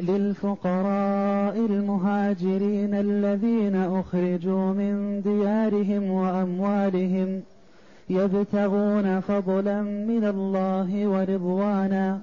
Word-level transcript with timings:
للفقراء 0.00 1.56
المهاجرين 1.56 2.94
الذين 2.94 3.76
أخرجوا 3.76 4.72
من 4.72 5.22
ديارهم 5.22 6.10
وأموالهم 6.10 7.42
يبتغون 8.10 9.20
فضلا 9.20 9.82
من 9.82 10.24
الله 10.24 11.08
ورضوانا 11.08 12.20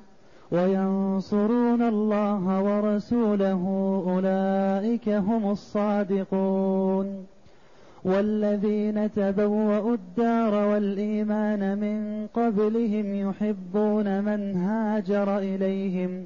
وينصرون 0.51 1.81
الله 1.81 2.61
ورسوله 2.61 3.63
أولئك 4.07 5.09
هم 5.09 5.51
الصادقون 5.51 7.25
والذين 8.03 9.11
تبوأوا 9.11 9.93
الدار 9.93 10.53
والإيمان 10.69 11.77
من 11.77 12.27
قبلهم 12.33 13.15
يحبون 13.15 14.23
من 14.23 14.55
هاجر 14.55 15.37
إليهم 15.37 16.25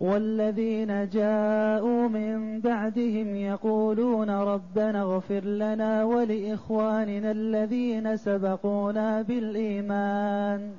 والذين 0.00 1.08
جاءوا 1.08 2.08
من 2.08 2.60
بعدهم 2.60 3.36
يقولون 3.36 4.30
ربنا 4.30 5.02
اغفر 5.02 5.40
لنا 5.44 6.04
ولإخواننا 6.04 7.30
الذين 7.30 8.16
سبقونا 8.16 9.22
بالإيمان. 9.22 10.72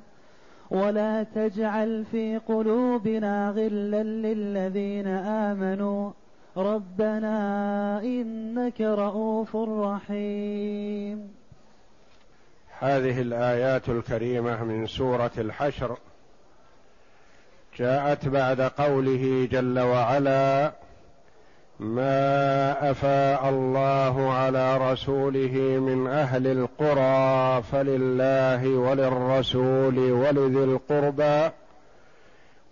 ولا 0.70 1.22
تجعل 1.22 2.04
في 2.04 2.38
قلوبنا 2.38 3.50
غلا 3.50 4.02
للذين 4.02 5.06
آمنوا. 5.06 6.10
ربنا 6.56 8.02
إنك 8.02 8.80
رؤوف 8.80 9.56
رحيم. 9.56 11.28
هذه 12.78 13.20
الآيات 13.20 13.88
الكريمة 13.88 14.64
من 14.64 14.86
سورة 14.86 15.30
الحشر. 15.38 15.98
جاءت 17.78 18.28
بعد 18.28 18.60
قوله 18.60 19.48
جل 19.52 19.78
وعلا 19.78 20.72
ما 21.80 22.90
أفاء 22.90 23.48
الله 23.48 24.32
على 24.32 24.92
رسوله 24.92 25.52
من 25.80 26.06
أهل 26.06 26.46
القرى 26.46 27.62
فلله 27.62 28.68
وللرسول 28.68 29.98
ولذي 29.98 30.64
القربى 30.64 31.50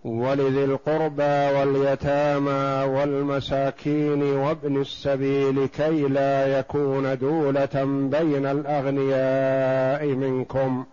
ولذي 0.05 0.65
القربى 0.65 1.23
واليتامى 1.57 2.93
والمساكين 2.95 4.23
وابن 4.23 4.81
السبيل 4.81 5.67
كي 5.67 6.09
لا 6.09 6.59
يكون 6.59 7.19
دولة 7.19 7.85
بين 8.11 8.47
الأغنياء 8.47 10.07
منكم. 10.07 10.85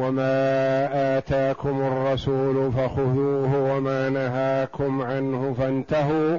وما 0.00 1.18
اتاكم 1.18 1.82
الرسول 1.82 2.72
فخذوه 2.72 3.76
وما 3.76 4.08
نهاكم 4.08 5.02
عنه 5.02 5.54
فانتهوا 5.58 6.38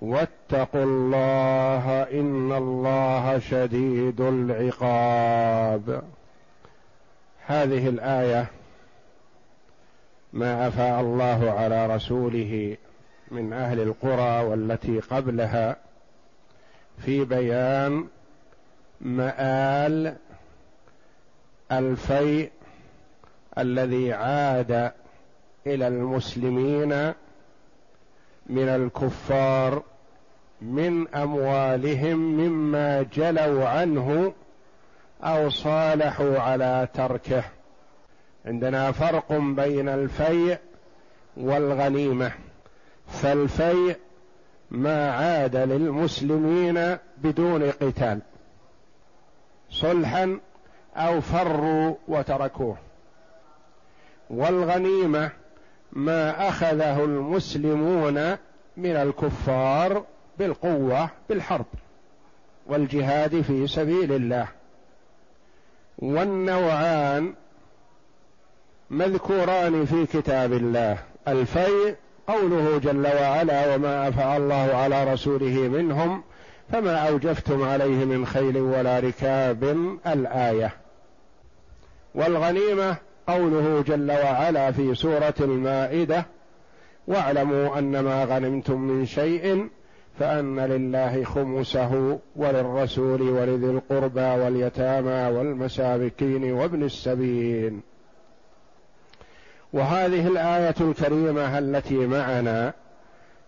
واتقوا 0.00 0.84
الله 0.84 2.02
ان 2.02 2.52
الله 2.52 3.38
شديد 3.38 4.20
العقاب. 4.20 6.02
هذه 7.46 7.88
الآية 7.88 8.46
ما 10.32 10.68
أفاء 10.68 11.00
الله 11.00 11.50
على 11.50 11.86
رسوله 11.86 12.76
من 13.30 13.52
أهل 13.52 13.80
القرى 13.80 14.44
والتي 14.44 15.00
قبلها 15.00 15.76
في 16.98 17.24
بيان 17.24 18.06
مآل 19.00 20.16
الفيء 21.72 22.50
الذي 23.58 24.12
عاد 24.12 24.92
إلى 25.66 25.88
المسلمين 25.88 27.12
من 28.46 28.68
الكفار 28.68 29.82
من 30.60 31.08
أموالهم 31.08 32.18
مما 32.18 33.02
جلوا 33.02 33.68
عنه 33.68 34.32
أو 35.22 35.50
صالحوا 35.50 36.38
على 36.38 36.88
تركه. 36.94 37.44
عندنا 38.46 38.92
فرق 38.92 39.32
بين 39.32 39.88
الفيء 39.88 40.58
والغنيمة. 41.36 42.32
فالفيء 43.06 43.96
ما 44.70 45.10
عاد 45.10 45.56
للمسلمين 45.56 46.96
بدون 47.18 47.70
قتال 47.70 48.20
صلحا 49.70 50.40
أو 50.96 51.20
فروا 51.20 51.94
وتركوه. 52.08 52.76
والغنيمة 54.30 55.30
ما 55.92 56.48
أخذه 56.48 57.04
المسلمون 57.04 58.36
من 58.76 58.96
الكفار 58.96 60.04
بالقوة 60.38 61.10
بالحرب 61.28 61.66
والجهاد 62.66 63.40
في 63.40 63.66
سبيل 63.66 64.12
الله. 64.12 64.48
والنوعان 65.98 67.34
مذكوران 68.90 69.84
في 69.84 70.06
كتاب 70.06 70.52
الله. 70.52 70.98
الفيء 71.28 71.96
قوله 72.28 72.78
جل 72.78 73.06
وعلا 73.06 73.74
وما 73.74 74.08
افاء 74.08 74.36
الله 74.36 74.74
على 74.74 75.12
رسوله 75.12 75.68
منهم 75.68 76.22
فما 76.72 77.08
أوجفتم 77.08 77.62
عليه 77.62 78.04
من 78.04 78.26
خيل 78.26 78.58
ولا 78.58 78.98
ركاب. 78.98 79.64
الآية. 80.06 80.72
والغنيمة 82.14 82.96
قوله 83.26 83.84
جل 83.86 84.10
وعلا 84.12 84.72
في 84.72 84.94
سورة 84.94 85.34
المائدة 85.40 86.26
واعلموا 87.06 87.78
ان 87.78 88.00
ما 88.00 88.24
غنمتم 88.24 88.80
من 88.80 89.06
شيء 89.06 89.68
فأن 90.18 90.60
لله 90.60 91.24
خمسه 91.24 92.18
وللرسول 92.36 93.22
ولذي 93.22 93.66
القربى 93.66 94.20
واليتامى 94.20 95.36
والمساكين 95.36 96.52
وابن 96.52 96.82
السبيل 96.82 97.80
وهذه 99.72 100.26
الآية 100.28 100.74
الكريمة 100.80 101.58
التي 101.58 102.06
معنا 102.06 102.72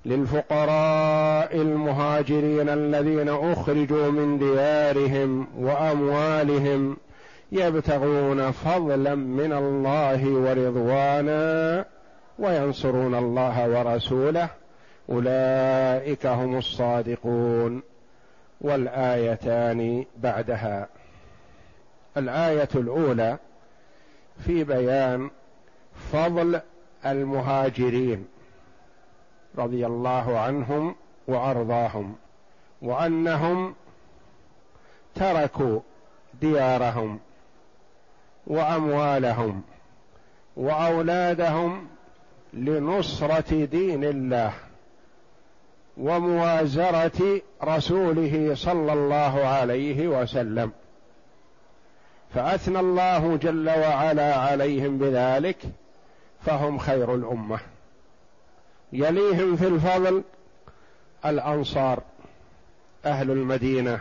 للفقراء 0.06 1.56
المهاجرين 1.56 2.68
الذين 2.68 3.28
أخرجوا 3.28 4.10
من 4.10 4.38
ديارهم 4.38 5.46
وأموالهم 5.58 6.96
يبتغون 7.52 8.50
فضلا 8.50 9.14
من 9.14 9.52
الله 9.52 10.28
ورضوانا 10.28 11.84
وينصرون 12.38 13.14
الله 13.14 13.68
ورسوله. 13.68 14.48
أولئك 15.10 16.26
هم 16.26 16.58
الصادقون. 16.58 17.82
والآيتان 18.60 20.04
بعدها. 20.16 20.88
الآية 22.16 22.68
الأولى 22.74 23.38
في 24.38 24.64
بيان 24.64 25.30
فضل 26.12 26.60
المهاجرين 27.06 28.26
رضي 29.58 29.86
الله 29.86 30.38
عنهم 30.38 30.94
وأرضاهم 31.28 32.16
وأنهم 32.82 33.74
تركوا 35.14 35.80
ديارهم. 36.40 37.20
وأموالهم 38.48 39.62
وأولادهم 40.56 41.86
لنصرة 42.52 43.64
دين 43.64 44.04
الله 44.04 44.52
وموازرة 45.96 47.40
رسوله 47.64 48.54
صلى 48.54 48.92
الله 48.92 49.46
عليه 49.46 50.08
وسلم. 50.08 50.72
فأثنى 52.34 52.80
الله 52.80 53.36
جل 53.36 53.68
وعلا 53.68 54.34
عليهم 54.34 54.98
بذلك 54.98 55.56
فهم 56.40 56.78
خير 56.78 57.14
الأمة. 57.14 57.58
يليهم 58.92 59.56
في 59.56 59.66
الفضل 59.66 60.22
الأنصار 61.26 62.02
أهل 63.04 63.30
المدينة 63.30 64.00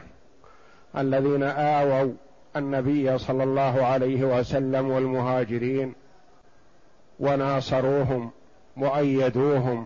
الذين 0.97 1.43
آووا 1.43 2.13
النبي 2.57 3.17
صلى 3.17 3.43
الله 3.43 3.85
عليه 3.85 4.39
وسلم 4.39 4.89
والمهاجرين 4.89 5.93
وناصروهم 7.19 8.31
وايدوهم 8.77 9.85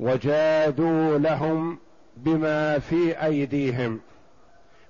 وجادوا 0.00 1.18
لهم 1.18 1.78
بما 2.16 2.78
في 2.78 3.24
أيديهم 3.24 4.00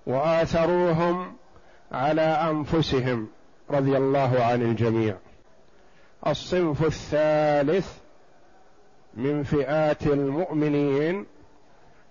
وآثروهم 0.07 1.33
على 1.93 2.23
أنفسهم 2.23 3.29
رضي 3.71 3.97
الله 3.97 4.43
عن 4.45 4.63
الجميع. 4.63 5.17
الصنف 6.27 6.85
الثالث 6.85 7.99
من 9.15 9.43
فئات 9.43 10.07
المؤمنين 10.07 11.27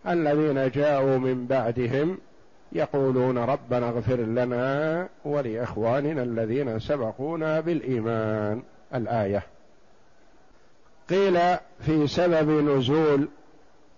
الذين 0.08 0.70
جاءوا 0.70 1.18
من 1.18 1.46
بعدهم 1.46 2.18
يقولون 2.72 3.38
ربنا 3.38 3.90
اغفر 3.90 4.16
لنا 4.16 5.08
ولإخواننا 5.26 6.24
الذين 6.24 6.80
سبقونا 6.80 7.60
بالإيمان. 7.60 8.64
الآية. 8.96 9.44
قيل 11.10 11.40
في 11.80 12.08
سبب 12.08 12.50
نزول 12.50 13.28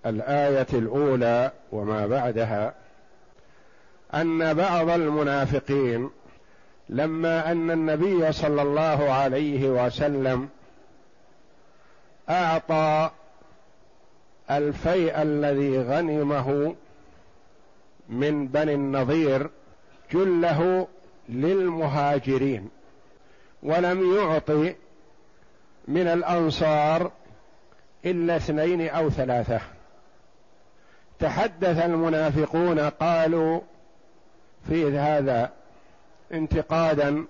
الآية 0.05 0.67
الأولى 0.73 1.51
وما 1.71 2.07
بعدها 2.07 2.73
أن 4.13 4.53
بعض 4.53 4.89
المنافقين 4.89 6.09
لما 6.89 7.51
أن 7.51 7.71
النبي 7.71 8.31
صلى 8.31 8.61
الله 8.61 9.11
عليه 9.11 9.69
وسلم 9.69 10.49
أعطى 12.29 13.09
الفيء 14.51 15.21
الذي 15.21 15.79
غنمه 15.79 16.75
من 18.09 18.47
بني 18.47 18.73
النضير 18.73 19.49
جله 20.11 20.87
للمهاجرين 21.29 22.69
ولم 23.63 24.15
يعطي 24.15 24.75
من 25.87 26.07
الأنصار 26.07 27.11
إلا 28.05 28.35
اثنين 28.35 28.89
أو 28.89 29.09
ثلاثة. 29.09 29.61
تحدث 31.19 31.85
المنافقون 31.85 32.79
قالوا 32.79 33.61
في 34.67 34.97
هذا 34.97 35.51
انتقادا 36.33 37.25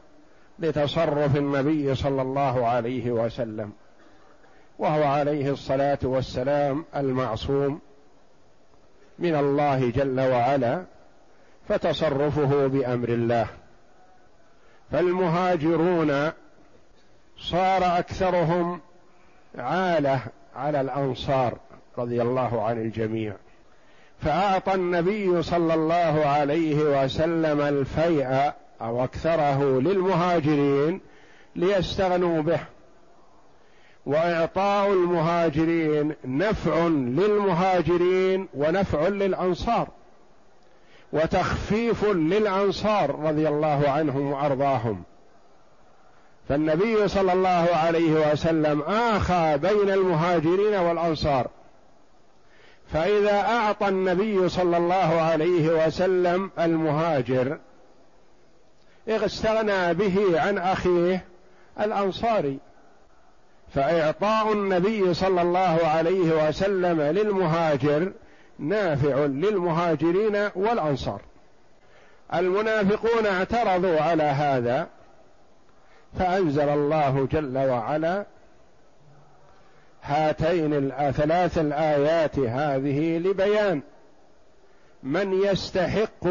لتصرف 0.59 1.37
النبي 1.37 1.95
صلى 1.95 2.21
الله 2.21 2.67
عليه 2.67 3.11
وسلم 3.11 3.71
وهو 4.79 5.03
عليه 5.03 5.51
الصلاة 5.51 5.99
والسلام 6.03 6.85
المعصوم. 6.95 7.81
من 9.21 9.35
الله 9.35 9.89
جل 9.89 10.19
وعلا 10.19 10.83
فتصرفه 11.69 12.67
بأمر 12.67 13.09
الله. 13.09 13.47
فالمهاجرون 14.91 16.31
صار 17.37 17.99
أكثرهم 17.99 18.79
عالة 19.57 20.19
على 20.55 20.81
الأنصار 20.81 21.57
رضي 21.97 22.21
الله 22.21 22.63
عن 22.63 22.81
الجميع. 22.81 23.33
فأعطى 24.21 24.73
النبي 24.73 25.43
صلى 25.43 25.73
الله 25.73 26.25
عليه 26.25 27.03
وسلم 27.03 27.61
الفيء 27.61 28.51
أو 28.81 29.03
أكثره 29.03 29.81
للمهاجرين 29.81 31.01
ليستغنوا 31.55 32.41
به. 32.41 32.59
وإعطاء 34.05 34.93
المهاجرين 34.93 36.15
نفع 36.25 36.87
للمهاجرين 36.87 38.47
ونفع 38.53 39.07
للأنصار 39.07 39.87
وتخفيف 41.13 42.05
للأنصار 42.05 43.19
رضي 43.19 43.47
الله 43.47 43.89
عنهم 43.89 44.31
وأرضاهم. 44.31 45.03
فالنبي 46.49 47.07
صلى 47.07 47.33
الله 47.33 47.67
عليه 47.73 48.31
وسلم 48.31 48.81
آخى 48.81 49.57
بين 49.57 49.89
المهاجرين 49.89 50.75
والأنصار. 50.75 51.47
فإذا 52.93 53.41
أعطى 53.41 53.87
النبي 53.87 54.49
صلى 54.49 54.77
الله 54.77 55.21
عليه 55.21 55.85
وسلم 55.85 56.51
المهاجر 56.59 57.57
استغنى 59.09 59.93
به 59.93 60.41
عن 60.41 60.57
أخيه 60.57 61.25
الأنصاري. 61.79 62.59
فإعطاء 63.73 64.53
النبي 64.53 65.13
صلى 65.13 65.41
الله 65.41 65.79
عليه 65.87 66.47
وسلم 66.47 67.01
للمهاجر 67.01 68.11
نافع 68.59 69.15
للمهاجرين 69.25 70.49
والأنصار. 70.55 71.21
المنافقون 72.33 73.25
اعترضوا 73.25 74.01
على 74.01 74.23
هذا 74.23 74.87
فأنزل 76.19 76.69
الله 76.69 77.27
جل 77.31 77.57
وعلا 77.57 78.25
هاتين 80.03 80.73
الثلاث 80.91 81.57
الآيات 81.57 82.39
هذه 82.39 83.17
لبيان 83.17 83.81
من 85.03 85.33
يستحق 85.33 86.27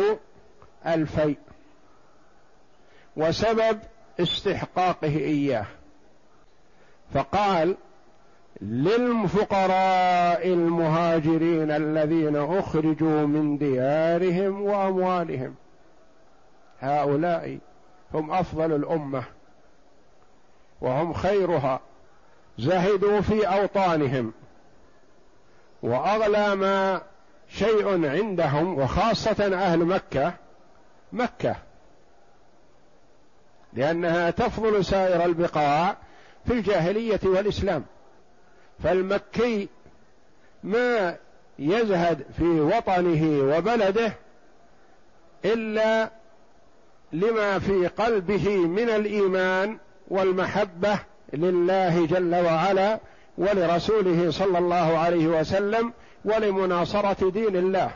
الفيء 0.86 1.38
وسبب 3.16 3.78
استحقاقه 4.20 5.16
إياه. 5.16 5.66
فقال 7.14 7.76
للفقراء 8.60 10.46
المهاجرين 10.46 11.70
الذين 11.70 12.36
أخرجوا 12.36 13.26
من 13.26 13.58
ديارهم 13.58 14.62
وأموالهم. 14.62 15.54
هؤلاء 16.80 17.58
هم 18.14 18.30
أفضل 18.30 18.72
الأمة 18.72 19.24
وهم 20.80 21.12
خيرها. 21.12 21.80
زهدوا 22.58 23.20
في 23.20 23.46
أوطانهم 23.46 24.32
وأغلى 25.82 26.54
ما 26.54 27.02
شيء 27.48 28.06
عندهم 28.06 28.78
وخاصة 28.78 29.54
أهل 29.54 29.78
مكة 29.78 30.32
مكة. 31.12 31.56
لأنها 33.72 34.30
تفضل 34.30 34.84
سائر 34.84 35.24
البقاع 35.24 35.96
في 36.46 36.52
الجاهلية 36.52 37.20
والإسلام. 37.24 37.84
فالمكي 38.84 39.68
ما 40.64 41.16
يزهد 41.58 42.22
في 42.38 42.60
وطنه 42.60 43.54
وبلده 43.56 44.12
إلا 45.44 46.10
لما 47.12 47.58
في 47.58 47.86
قلبه 47.86 48.48
من 48.56 48.90
الإيمان 48.90 49.78
والمحبة 50.08 50.98
لله 51.32 52.06
جل 52.06 52.34
وعلا 52.34 53.00
ولرسوله 53.38 54.30
صلى 54.30 54.58
الله 54.58 54.98
عليه 54.98 55.26
وسلم 55.26 55.92
ولمناصرة 56.24 57.30
دين 57.30 57.56
الله. 57.56 57.90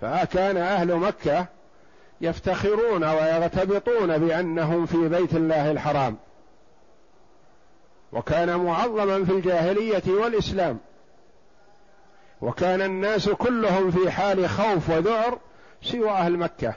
فكان 0.00 0.56
أهل 0.56 0.96
مكة 0.96 1.46
يفتخرون 2.20 3.04
ويغتبطون 3.04 4.18
بأنهم 4.18 4.86
في 4.86 5.08
بيت 5.08 5.34
الله 5.34 5.70
الحرام. 5.70 6.16
وكان 8.16 8.56
معظما 8.56 9.24
في 9.24 9.32
الجاهلية 9.32 10.02
والإسلام. 10.08 10.78
وكان 12.42 12.82
الناس 12.82 13.28
كلهم 13.28 13.90
في 13.90 14.10
حال 14.10 14.48
خوف 14.48 14.90
وذعر 14.90 15.38
سوى 15.82 16.10
أهل 16.10 16.36
مكة. 16.36 16.74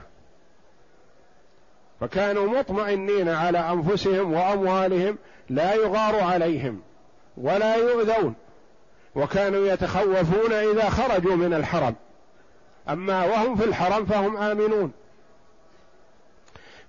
فكانوا 2.01 2.59
مطمئنين 2.59 3.29
على 3.29 3.57
أنفسهم 3.57 4.33
وأموالهم 4.33 5.17
لا 5.49 5.73
يغار 5.73 6.19
عليهم 6.19 6.81
ولا 7.37 7.75
يؤذون. 7.75 8.35
وكانوا 9.15 9.67
يتخوفون 9.67 10.53
إذا 10.53 10.89
خرجوا 10.89 11.35
من 11.35 11.53
الحرم. 11.53 11.95
أما 12.89 13.25
وهم 13.25 13.55
في 13.55 13.63
الحرم 13.63 14.05
فهم 14.05 14.37
آمنون. 14.37 14.91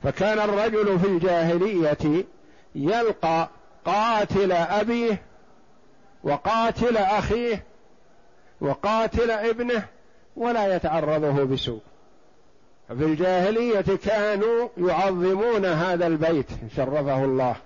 فكان 0.02 0.38
الرجل 0.38 0.98
في 0.98 1.06
الجاهلية 1.06 2.24
يلقى 2.74 3.48
قاتل 3.84 4.52
أبيه 4.52 5.22
وقاتل 6.24 6.96
أخيه 6.96 7.64
وقاتل 8.60 9.30
ابنه 9.30 9.82
ولا 10.36 10.76
يتعرضه 10.76 11.44
بسوء. 11.44 11.80
في 12.88 13.04
الجاهلية 13.04 13.96
كانوا 14.04 14.68
يعظمون 14.78 15.64
هذا 15.64 16.06
البيت 16.06 16.46
شرفه 16.76 17.24
الله 17.24 17.56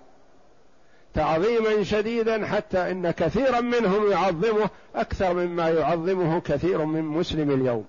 تعظيما 1.15 1.83
شديدا 1.83 2.47
حتى 2.47 2.91
إن 2.91 3.11
كثيرا 3.11 3.61
منهم 3.61 4.11
يعظمه 4.11 4.71
أكثر 4.95 5.35
مما 5.35 5.71
يعظمه 5.71 6.41
كثير 6.41 6.85
من 6.85 7.03
مسلم 7.03 7.51
اليوم. 7.51 7.85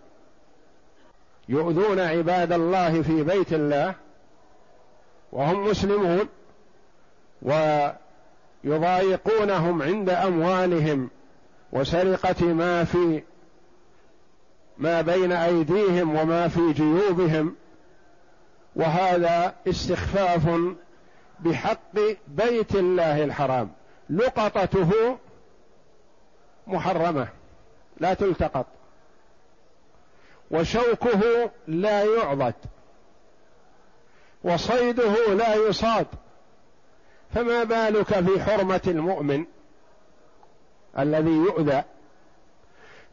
يؤذون 1.49 1.99
عباد 1.99 2.51
الله 2.51 3.01
في 3.01 3.23
بيت 3.23 3.53
الله 3.53 3.93
وهم 5.31 5.67
مسلمون 5.67 6.27
ويضايقونهم 8.65 9.81
عند 9.81 10.09
أموالهم 10.09 11.09
وسرقة 11.71 12.45
ما 12.45 12.83
في 12.83 13.23
ما 14.77 15.01
بين 15.01 15.31
أيديهم 15.31 16.15
وما 16.15 16.47
في 16.47 16.73
جيوبهم 16.73 17.55
وهذا 18.75 19.55
استخفاف 19.67 20.59
بحق 21.39 21.95
بيت 22.27 22.75
الله 22.75 23.23
الحرام. 23.23 23.71
لقطته 24.09 25.17
محرمة 26.67 27.27
لا 27.97 28.13
تلتقط. 28.13 28.65
وشوكه 30.51 31.51
لا 31.67 32.03
يعضد 32.03 32.53
وصيده 34.43 35.33
لا 35.33 35.55
يصاد. 35.55 36.07
فما 37.35 37.63
بالك 37.63 38.13
في 38.13 38.43
حرمة 38.43 38.81
المؤمن 38.87 39.45
الذي 40.99 41.31
يؤذى؟ 41.31 41.83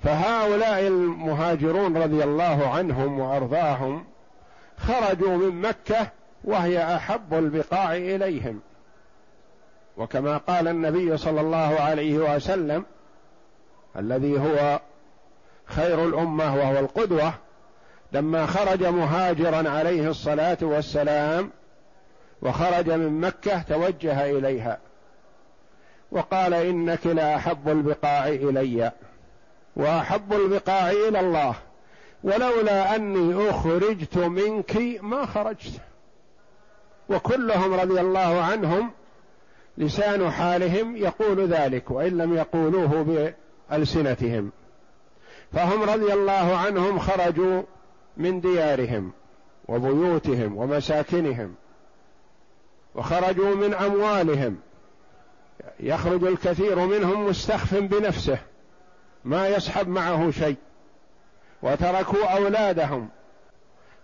فهؤلاء 0.04 0.86
المهاجرون 0.86 1.96
رضي 1.96 2.24
الله 2.24 2.68
عنهم 2.68 3.18
وأرضاهم 3.20 4.04
خرجوا 4.78 5.36
من 5.36 5.60
مكة 5.60 6.08
وهي 6.44 6.96
أحب 6.96 7.34
البقاع 7.34 7.96
إليهم. 7.96 8.60
وكما 9.96 10.36
قال 10.36 10.68
النبي 10.68 11.16
صلى 11.16 11.40
الله 11.40 11.80
عليه 11.80 12.18
وسلم 12.18 12.84
الذي 13.96 14.38
هو 14.38 14.80
خير 15.66 16.04
الأمة 16.04 16.54
وهو 16.56 16.78
القدوة 16.78 17.34
لما 18.12 18.46
خرج 18.46 18.84
مهاجرا 18.84 19.70
عليه 19.70 20.10
الصلاة 20.10 20.58
والسلام 20.62 21.50
وخرج 22.42 22.90
من 22.90 23.20
مكة 23.20 23.62
توجه 23.62 24.30
إليها 24.30 24.78
وقال 26.12 26.54
إنك 26.54 27.06
لأحب 27.06 27.68
البقاع 27.68 28.28
إلي 28.28 28.92
وأحب 29.76 30.32
البقاع 30.32 30.90
إلى 30.90 31.20
الله 31.20 31.54
ولولا 32.24 32.96
أني 32.96 33.50
أخرجت 33.50 34.18
منك 34.18 34.76
ما 35.02 35.26
خرجت 35.26 35.80
وكلهم 37.08 37.74
رضي 37.74 38.00
الله 38.00 38.42
عنهم 38.42 38.90
لسان 39.78 40.30
حالهم 40.30 40.96
يقول 40.96 41.46
ذلك 41.46 41.90
وإن 41.90 42.18
لم 42.18 42.34
يقولوه 42.34 43.32
بألسنتهم 43.70 44.52
فهم 45.52 45.82
رضي 45.82 46.12
الله 46.12 46.56
عنهم 46.56 46.98
خرجوا 46.98 47.62
من 48.16 48.40
ديارهم 48.40 49.12
وبيوتهم 49.68 50.56
ومساكنهم 50.56 51.54
وخرجوا 52.94 53.54
من 53.54 53.74
أموالهم. 53.74 54.56
يخرج 55.80 56.24
الكثير 56.24 56.78
منهم 56.78 57.26
مستخف 57.26 57.74
بنفسه 57.74 58.38
ما 59.24 59.48
يسحب 59.48 59.88
معه 59.88 60.30
شيء. 60.30 60.56
وتركوا 61.62 62.26
أولادهم 62.36 63.08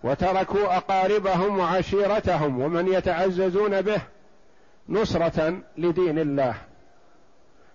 وتركوا 0.05 0.77
أقاربهم 0.77 1.59
وعشيرتهم 1.59 2.61
ومن 2.61 2.89
يتعززون 2.93 3.83
به 3.83 4.01
نصرة 4.89 5.61
لدين 5.79 6.19
الله. 6.19 6.55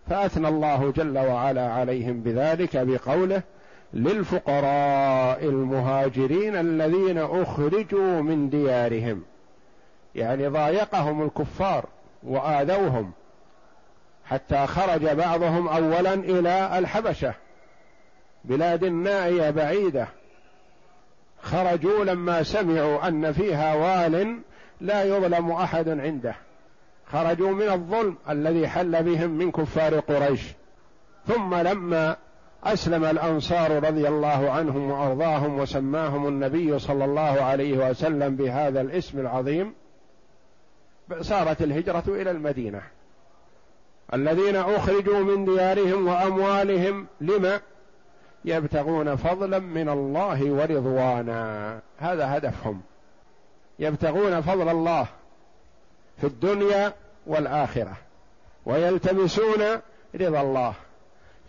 فأثنى 0.10 0.48
الله 0.48 0.92
جل 0.92 1.18
وعلا 1.18 1.72
عليهم 1.72 2.22
بذلك 2.22 2.78
بقوله 2.78 3.42
للفقراء 3.94 5.46
المهاجرين 5.46 6.56
الذين 6.56 7.18
أخرجوا 7.18 8.22
من 8.22 8.50
ديارهم. 8.50 9.24
يعني 10.16 10.48
ضايقهم 10.48 11.24
الكفار 11.24 11.86
وآذوهم 12.24 13.12
حتى 14.26 14.68
خرج 14.68 15.06
بعضهم 15.06 15.68
اولا 15.68 16.14
إلى 16.14 16.80
الحبشة 16.80 17.34
بلاد 18.46 18.86
نائيه 18.86 19.50
بعيدة. 19.50 20.08
خرجوا 21.42 22.06
لما 22.06 22.44
سمعوا 22.44 23.08
أن 23.08 23.32
فيها 23.32 23.76
وال 23.76 24.40
لا 24.82 25.04
يظلم 25.04 25.52
أحد 25.52 25.90
عنده. 25.90 26.36
خرجوا 27.08 27.52
من 27.52 27.70
الظلم 27.70 28.18
الذي 28.30 28.68
حل 28.68 29.04
بهم 29.04 29.30
من 29.30 29.52
كفار 29.52 30.00
قريش. 30.00 30.42
ثم 31.28 31.56
لما 31.56 32.16
أسلم 32.64 33.06
الأنصار 33.06 33.84
رضي 33.84 34.08
الله 34.08 34.52
عنهم 34.52 34.92
وأرضاهم 34.92 35.60
وسماهم 35.60 36.28
النبي 36.28 36.80
صلى 36.80 37.06
الله 37.06 37.42
عليه 37.42 37.90
وسلم 37.90 38.36
بهذا 38.36 38.82
الاسم 38.82 39.20
العظيم 39.20 39.74
صارت 41.22 41.62
الهجرة 41.62 42.04
إلى 42.08 42.32
المدينة. 42.32 42.82
الذين 44.14 44.56
أخرجوا 44.56 45.20
من 45.20 45.46
ديارهم 45.46 46.08
وأموالهم 46.08 47.08
لما؟ 47.22 47.62
يبتغون 48.46 49.16
فضلا 49.16 49.60
من 49.60 49.90
الله 49.90 50.52
ورضوانا. 50.52 51.80
هذا 51.98 52.38
هدفهم. 52.38 52.82
يبتغون 53.80 54.42
فضل 54.42 54.70
الله 54.70 55.08
في 56.18 56.28
الدنيا 56.28 56.94
والآخرة. 57.28 57.98
ويلتمسون 58.66 59.64
رضا 60.16 60.42
الله. 60.42 60.74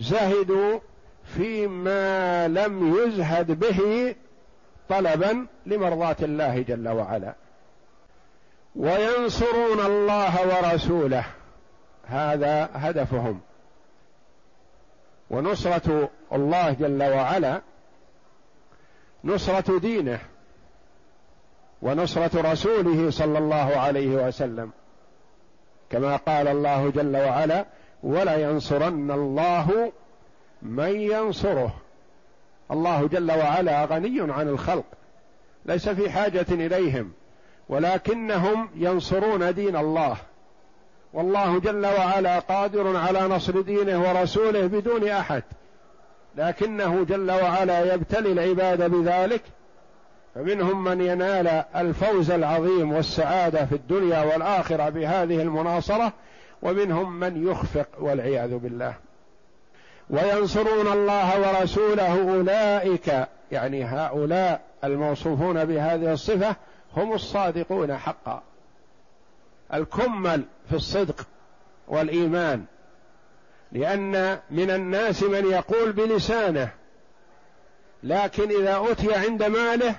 زهدوا 0.01 0.79
فيما 1.25 2.49
لم 2.49 2.97
يزهد 2.97 3.59
به 3.61 4.15
طلبا 4.89 5.47
لمرضاة 5.67 6.17
الله 6.23 6.63
جل 6.63 6.89
وعلا. 6.89 7.35
وينصرون 8.77 9.81
الله 9.81 10.49
ورسوله. 10.49 11.25
هذا 12.05 12.71
هدفهم. 12.75 13.41
ونصرة 15.31 16.11
الله 16.33 16.73
جل 16.73 17.03
وعلا 17.03 17.61
نصرة 19.25 19.79
دينه 19.79 20.19
ونصرة 21.83 22.53
رسوله 22.53 23.11
صلى 23.11 23.39
الله 23.39 23.77
عليه 23.77 24.27
وسلم. 24.27 24.71
كما 25.91 26.17
قال 26.17 26.49
الله 26.49 26.91
جل 26.91 27.17
وعلا 27.17 27.67
ولا 28.03 28.37
ينصرن 28.37 29.11
الله 29.11 29.93
من 30.63 31.01
ينصره. 31.01 31.75
الله 32.71 33.07
جل 33.09 33.33
وعلا 33.33 33.85
غني 33.85 34.33
عن 34.33 34.49
الخلق 34.49 34.85
ليس 35.67 35.89
في 35.89 36.11
حاجة 36.11 36.47
إليهم. 36.51 37.13
ولكنهم 37.69 38.69
ينصرون 38.77 39.55
دين 39.55 39.77
الله. 39.77 40.17
والله 41.13 41.61
جل 41.61 41.87
وعلا 41.87 42.39
قادر 42.39 42.97
على 42.97 43.21
نصر 43.21 43.61
دينه 43.61 44.03
ورسوله 44.03 44.67
بدون 44.67 45.09
أحد. 45.09 45.43
لكنه 46.37 47.05
جل 47.05 47.31
وعلا 47.31 47.95
يبتلي 47.95 48.33
العباد 48.33 48.91
بذلك 48.91 49.43
فمنهم 50.35 50.85
من 50.85 51.01
ينال 51.01 51.65
الفوز 51.77 52.31
العظيم 52.31 52.93
والسعادة 52.93 53.67
في 53.67 53.75
الدنيا 53.75 54.23
والآخرة 54.23 54.89
بهذه 54.89 55.43
المناصرة 55.43 56.13
ومنهم 56.63 57.21
من 57.21 57.51
يخفق 57.51 57.87
والعياذ 57.99 58.59
بالله. 58.59 58.95
وينصرون 60.11 60.93
الله 60.93 61.41
ورسوله 61.41 62.35
أولئك 62.37 63.27
يعني 63.53 63.85
هؤلاء 63.85 64.61
الموصوفون 64.85 65.65
بهذه 65.65 66.13
الصفة 66.13 66.57
هم 66.97 67.13
الصادقون 67.13 67.97
حقا. 67.97 68.43
الكمل 69.75 70.45
في 70.69 70.77
الصدق 70.77 71.27
والإيمان. 71.89 72.65
لأن 73.73 74.41
من 74.51 74.71
الناس 74.71 75.23
من 75.23 75.47
يقول 75.47 75.93
بلسانه 75.93 76.71
لكن 78.03 78.51
إذا 78.51 78.83
أتي 78.91 79.15
عند 79.15 79.43
ماله 79.43 79.95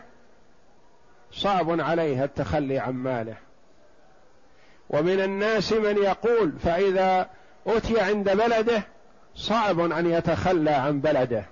صعب 1.32 1.80
عليه 1.82 2.24
التخلي 2.24 2.80
عن 2.80 2.94
ماله. 2.94 3.36
ومن 4.90 5.22
الناس 5.22 5.74
من 5.74 5.98
يقول 5.98 6.54
فإذا 6.64 7.30
أتي 7.68 8.02
عند 8.02 8.30
بلده 8.30 8.84
صعب 9.36 9.80
أن 9.80 10.12
يتخلى 10.12 10.72
عن 10.72 11.00
بلده. 11.02 11.46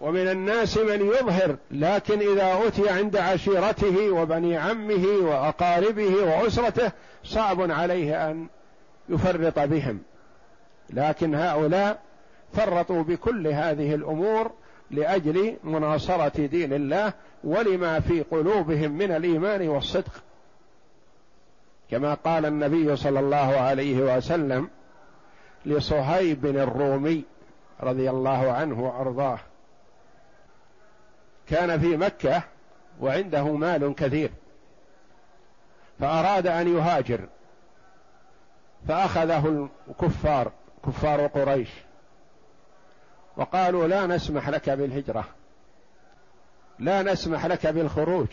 ومن 0.00 0.28
الناس 0.28 0.78
من 0.78 1.06
يظهر 1.06 1.56
لكن 1.70 2.18
إذا 2.18 2.66
أتي 2.66 2.88
عند 2.88 3.16
عشيرته 3.16 4.10
وبني 4.10 4.56
عمه 4.56 5.06
وأقاربه 5.22 6.14
وأسرته 6.14 6.92
صعب 7.24 7.70
عليه 7.70 8.30
أن 8.30 8.46
يفرط 9.08 9.58
بهم. 9.58 9.98
لكن 10.90 11.34
هؤلاء 11.34 11.98
فرطوا 12.52 13.02
بكل 13.02 13.48
هذه 13.48 13.94
الأمور 13.94 14.50
لأجل 14.90 15.56
مناصرة 15.64 16.46
دين 16.46 16.72
الله 16.72 17.12
ولما 17.44 18.00
في 18.00 18.22
قلوبهم 18.22 18.90
من 18.92 19.10
الإيمان 19.10 19.68
والصدق. 19.68 20.12
كما 21.90 22.14
قال 22.14 22.46
النبي 22.46 22.96
صلى 22.96 23.20
الله 23.20 23.56
عليه 23.60 24.16
وسلم 24.16 24.68
لصهيب 25.66 26.46
الرومي 26.46 27.24
رضي 27.80 28.10
الله 28.10 28.52
عنه 28.52 28.80
وأرضاه 28.80 29.38
كان 31.50 31.80
في 31.80 31.96
مكة 31.96 32.42
وعنده 33.00 33.44
مال 33.44 33.94
كثير. 33.94 34.30
فأراد 36.00 36.46
أن 36.46 36.76
يهاجر. 36.76 37.28
فأخذه 38.88 39.68
الكفار 39.88 40.52
كفار 40.86 41.26
قريش. 41.26 41.68
وقالوا 43.36 43.86
لا 43.86 44.06
نسمح 44.06 44.48
لك 44.48 44.70
بالهجرة. 44.70 45.24
لا 46.78 47.02
نسمح 47.02 47.46
لك 47.46 47.66
بالخروج. 47.66 48.28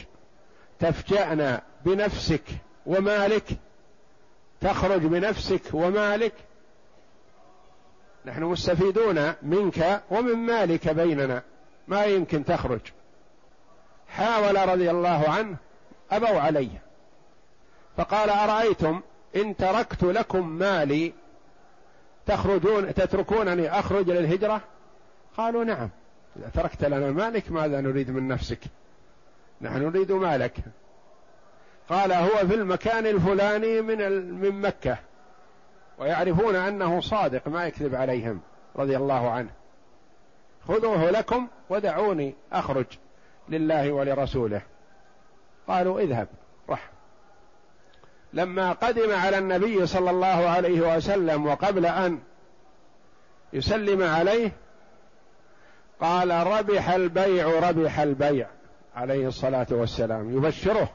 تفجأنا 0.80 1.62
بنفسك 1.86 2.44
ومالك. 2.86 3.48
تخرج 4.62 5.02
بنفسك 5.02 5.62
ومالك. 5.74 6.34
نحن 8.26 8.44
مستفيدون 8.44 9.34
منك 9.42 10.02
ومن 10.10 10.36
مالك 10.36 10.90
بيننا. 10.90 11.44
ما 11.88 12.06
يمكن 12.06 12.46
تخرج. 12.46 12.82
حاول 14.10 14.70
رضي 14.70 14.92
الله 14.92 15.30
عنه 15.30 15.56
أبوا 16.12 16.40
عليه. 16.40 16.82
فقال 17.98 18.30
أرأيتم 18.30 19.02
إن 19.36 19.56
تركت 19.56 20.04
لكم 20.04 20.50
مالي 20.50 21.14
تخرجون 22.26 22.94
تتركونني 22.94 23.80
أخرج 23.80 24.10
للهجرة؟ 24.10 24.62
قالوا 25.38 25.64
نعم. 25.64 25.90
إذا 26.38 26.50
تركت 26.54 26.86
لنا 26.86 27.12
مالك 27.12 27.52
ماذا 27.52 27.82
نريد 27.82 28.10
من 28.12 28.28
نفسك؟ 28.28 28.60
نحن 29.62 29.78
نريد 29.78 30.12
مالك. 30.12 30.54
قال 31.90 32.14
هو 32.14 32.48
في 32.48 32.56
المكان 32.56 33.08
الفلاني 33.08 33.82
من 33.82 34.32
من 34.42 34.62
مكة. 34.62 34.98
ويعرفون 35.98 36.56
أنه 36.56 37.02
صادق 37.02 37.48
ما 37.48 37.68
يكذب 37.68 37.96
عليهم 37.96 38.42
رضي 38.76 38.98
الله 38.98 39.32
عنه. 39.32 39.50
خذوه 40.68 41.10
لكم 41.10 41.48
ودعوني 41.70 42.36
أخرج. 42.54 42.86
لله 43.50 43.92
ولرسوله. 43.92 44.62
قالوا 45.68 46.00
اذهب 46.00 46.28
رح. 46.70 46.90
لما 48.34 48.72
قدم 48.72 49.16
على 49.16 49.38
النبي 49.38 49.86
صلى 49.86 50.10
الله 50.10 50.28
عليه 50.28 50.96
وسلم 50.96 51.46
وقبل 51.46 51.86
أن 51.86 52.20
يسلم 53.54 54.04
عليه 54.04 54.52
قال 56.02 56.48
ربح 56.48 56.90
البيع 56.90 57.70
ربح 57.70 58.00
البيع. 58.00 58.48
عليه 58.96 59.28
الصلاة 59.28 59.68
والسلام. 59.72 60.38
يبشره. 60.38 60.90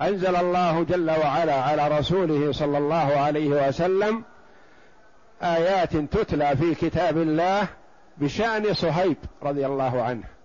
أنزل 0.00 0.36
الله 0.36 0.82
جل 0.82 1.10
وعلا 1.10 1.54
على 1.54 1.98
رسوله 1.98 2.52
صلى 2.52 2.78
الله 2.78 3.16
عليه 3.16 3.68
وسلم 3.68 4.22
آيات 5.42 5.96
تتلى 5.96 6.56
في 6.56 6.74
كتاب 6.74 7.16
الله 7.16 7.68
بشأن 8.18 8.74
صهيب 8.74 9.16
رضي 9.42 9.66
الله 9.66 10.02
عنه. 10.02 10.37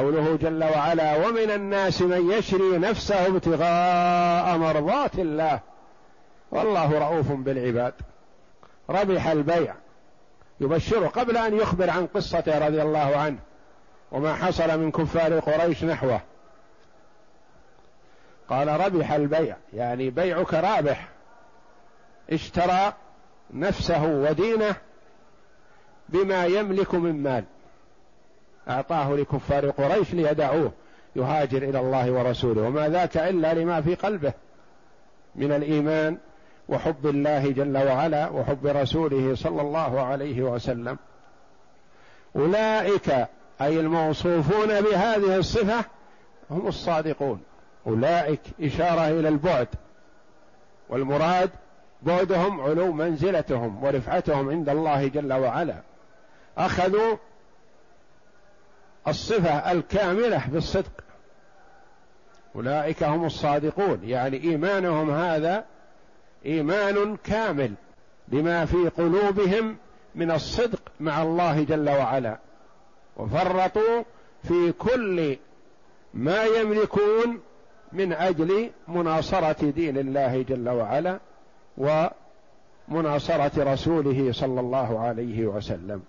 قوله 0.00 0.36
جل 0.36 0.64
وعلا 0.64 1.26
ومن 1.26 1.50
الناس 1.50 2.02
من 2.02 2.30
يشري 2.30 2.78
نفسه 2.78 3.26
ابتغاء 3.26 4.58
مرضات 4.58 5.14
الله. 5.14 5.60
والله 6.50 6.98
رؤوف 6.98 7.32
بالعباد. 7.32 7.94
ربح 8.90 9.26
البيع. 9.26 9.74
يبشره 10.60 11.06
قبل 11.06 11.36
ان 11.36 11.56
يخبر 11.56 11.90
عن 11.90 12.06
قصته 12.06 12.66
رضي 12.66 12.82
الله 12.82 13.16
عنه. 13.16 13.38
وما 14.12 14.34
حصل 14.34 14.80
من 14.80 14.90
كفار 14.90 15.38
قريش 15.38 15.84
نحوه. 15.84 16.20
قال 18.48 18.68
ربح 18.68 19.12
البيع. 19.12 19.56
يعني 19.72 20.10
بيعك 20.10 20.54
رابح. 20.54 21.08
اشترى 22.30 22.92
نفسه 23.54 24.04
ودينه 24.04 24.74
بما 26.08 26.44
يملك 26.44 26.94
من 26.94 27.22
مال. 27.22 27.44
أعطاه 28.70 29.14
لكفار 29.14 29.70
قريش 29.70 30.14
ليدعوه 30.14 30.72
يهاجر 31.16 31.62
إلى 31.62 31.80
الله 31.80 32.10
ورسوله. 32.10 32.62
وما 32.62 32.88
ذاك 32.88 33.16
إلا 33.16 33.54
لما 33.54 33.80
في 33.80 33.94
قلبه 33.94 34.32
من 35.36 35.52
الإيمان 35.52 36.18
وحب 36.68 37.06
الله 37.06 37.50
جل 37.50 37.76
وعلا 37.76 38.28
وحب 38.28 38.66
رسوله 38.66 39.34
صلى 39.34 39.62
الله 39.62 40.00
عليه 40.00 40.42
وسلم. 40.42 40.98
أولئك 42.36 43.26
أي 43.60 43.80
الموصوفون 43.80 44.80
بهذه 44.80 45.36
الصفة 45.36 45.84
هم 46.50 46.66
الصادقون. 46.66 47.40
أولئك 47.86 48.40
إشارة 48.60 49.08
إلى 49.08 49.28
البعد. 49.28 49.68
والمراد 50.88 51.50
بعدهم 52.02 52.60
علو 52.60 52.92
منزلتهم 52.92 53.84
ورفعتهم 53.84 54.50
عند 54.50 54.68
الله 54.68 55.08
جل 55.08 55.32
وعلا. 55.32 55.74
أخذوا 56.58 57.16
الصفة 59.08 59.72
الكاملة 59.72 60.46
بالصدق. 60.52 60.92
أولئك 62.56 63.02
هم 63.02 63.24
الصادقون. 63.24 64.00
يعني 64.04 64.36
إيمانهم 64.42 65.10
هذا 65.10 65.64
إيمان 66.46 67.16
كامل 67.24 67.74
بما 68.28 68.64
في 68.64 68.88
قلوبهم 68.88 69.76
من 70.14 70.30
الصدق 70.30 70.80
مع 71.00 71.22
الله 71.22 71.62
جل 71.62 71.90
وعلا. 71.90 72.38
وفرطوا 73.16 74.02
في 74.42 74.72
كل 74.72 75.36
ما 76.14 76.44
يملكون 76.44 77.40
من 77.92 78.12
أجل 78.12 78.70
مناصرة 78.88 79.70
دين 79.70 79.98
الله 79.98 80.42
جل 80.42 80.68
وعلا 80.68 81.18
ومناصرة 82.88 83.72
رسوله 83.72 84.32
صلى 84.32 84.60
الله 84.60 85.00
عليه 85.00 85.46
وسلم. 85.46 86.02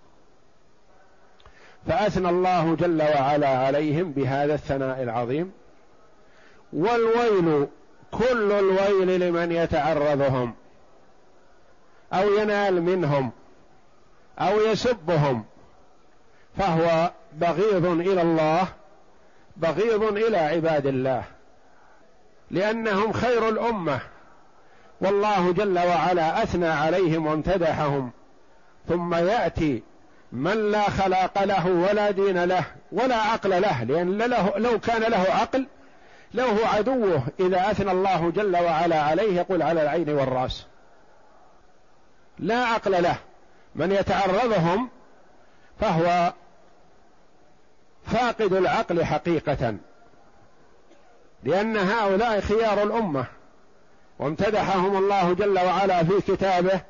فأثنى 1.88 2.30
الله 2.30 2.76
جل 2.76 3.02
وعلا 3.02 3.48
عليهم 3.48 4.12
بهذا 4.12 4.54
الثناء 4.54 5.04
العظيم. 5.04 5.52
والويل 6.74 7.68
كل 8.12 8.52
الويل 8.52 9.20
لمن 9.20 9.52
يتعرضهم 9.52 10.54
أو 12.14 12.34
ينال 12.34 12.82
منهم 12.82 13.32
أو 14.40 14.60
يسبهم 14.60 15.44
فهو 16.58 17.12
بغيض 17.34 17.86
إلى 17.86 18.22
الله 18.22 18.68
بغيض 19.58 20.04
إلى 20.04 20.38
عباد 20.38 20.86
الله 20.86 21.24
لأنهم 22.52 23.12
خير 23.12 23.50
الأمة. 23.50 24.00
والله 25.02 25.52
جل 25.52 25.80
وعلا 25.80 26.44
أثنى 26.44 26.68
عليهم 26.68 27.28
وامتدحهم 27.28 28.12
ثم 28.88 29.14
يأتي 29.16 29.84
من 30.32 30.72
لا 30.72 30.90
خلاق 30.90 31.44
له 31.44 31.68
ولا 31.68 32.12
دين 32.12 32.44
له 32.44 32.64
ولا 32.92 33.16
عقل 33.16 33.62
له 33.62 33.84
لأن 33.84 34.18
له 34.18 34.54
لو 34.58 34.80
كان 34.80 35.02
له 35.02 35.26
عقل 35.30 35.68
لو 36.34 36.46
هو 36.46 36.66
عدوه 36.66 37.24
إذا 37.40 37.72
أثنى 37.72 37.92
الله 37.92 38.32
جل 38.32 38.58
وعلا 38.58 39.02
عليه 39.02 39.36
يقول 39.36 39.62
على 39.62 39.82
العين 39.82 40.10
والرأس. 40.10 40.66
لا 42.40 42.66
عقل 42.66 43.04
له. 43.04 43.16
من 43.76 43.92
يتعرضهم 43.92 44.90
فهو 45.80 46.34
فاقد 48.06 48.54
العقل 48.54 49.06
حقيقة 49.06 49.76
لأن 51.44 51.78
هؤلاء 51.78 52.40
خيار 52.40 52.84
الأمة. 52.84 53.26
وامتدحهم 54.20 54.98
الله 54.98 55.34
جل 55.34 55.60
وعلا 55.60 56.04
في 56.04 56.22
كتابه 56.22 56.82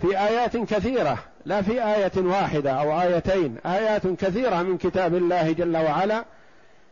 في 0.00 0.18
آيات 0.18 0.56
كثيرة. 0.56 1.18
لا 1.46 1.62
في 1.62 1.84
آية 1.84 2.12
واحدة 2.16 2.70
أو 2.70 3.00
آيتين 3.00 3.56
آيات 3.66 4.06
كثيرة 4.06 4.62
من 4.62 4.78
كتاب 4.78 5.14
الله 5.14 5.52
جل 5.52 5.76
وعلا 5.76 6.24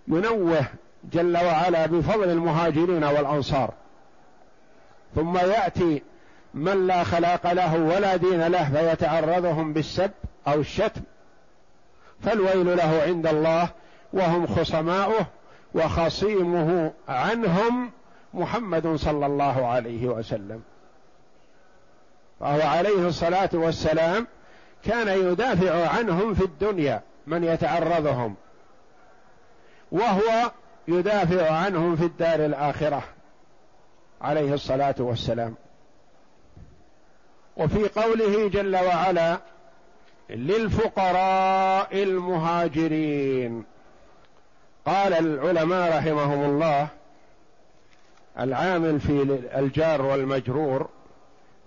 ينوه 0.08 0.64
جل 1.12 1.36
وعلا 1.36 1.86
بفضل 1.86 2.30
المهاجرين 2.30 3.04
والأنصار. 3.04 3.74
ثم 5.14 5.36
يأتي 5.36 6.02
من 6.54 6.86
لا 6.86 7.04
خلاق 7.04 7.52
له 7.52 7.76
ولا 7.76 8.16
دين 8.16 8.46
له 8.46 8.70
فيتعرضهم 8.70 9.72
بالسب 9.72 10.10
أو 10.48 10.60
الشتم. 10.60 11.00
فالويل 12.20 12.76
له 12.76 13.02
عند 13.06 13.26
الله 13.26 13.68
وهم 14.12 14.46
خصماؤه 14.46 15.26
وخصيمه 15.74 16.92
عنهم 17.08 17.90
محمد 18.34 18.96
صلى 18.96 19.26
الله 19.26 19.66
عليه 19.66 20.08
وسلم. 20.08 20.62
فهو 22.40 22.68
عليه 22.68 23.08
الصلاة 23.08 23.50
والسلام 23.52 24.26
كان 24.84 25.08
يدافع 25.08 25.88
عنهم 25.88 26.34
في 26.34 26.44
الدنيا 26.44 27.02
من 27.26 27.44
يتعرضهم 27.44 28.34
وهو 29.92 30.50
يدافع 30.88 31.50
عنهم 31.50 31.96
في 31.96 32.04
الدار 32.04 32.46
الآخرة 32.46 33.02
عليه 34.20 34.54
الصلاة 34.54 34.94
والسلام. 34.98 35.54
وفي 37.56 37.88
قوله 37.88 38.48
جل 38.48 38.76
وعلا 38.76 39.38
للفقراء 40.30 42.02
المهاجرين. 42.02 43.64
قال 44.86 45.14
العلماء 45.14 45.98
رحمهم 45.98 46.44
الله 46.44 46.88
العامل 48.38 49.00
في 49.00 49.40
الجار 49.58 50.02
والمجرور 50.02 50.88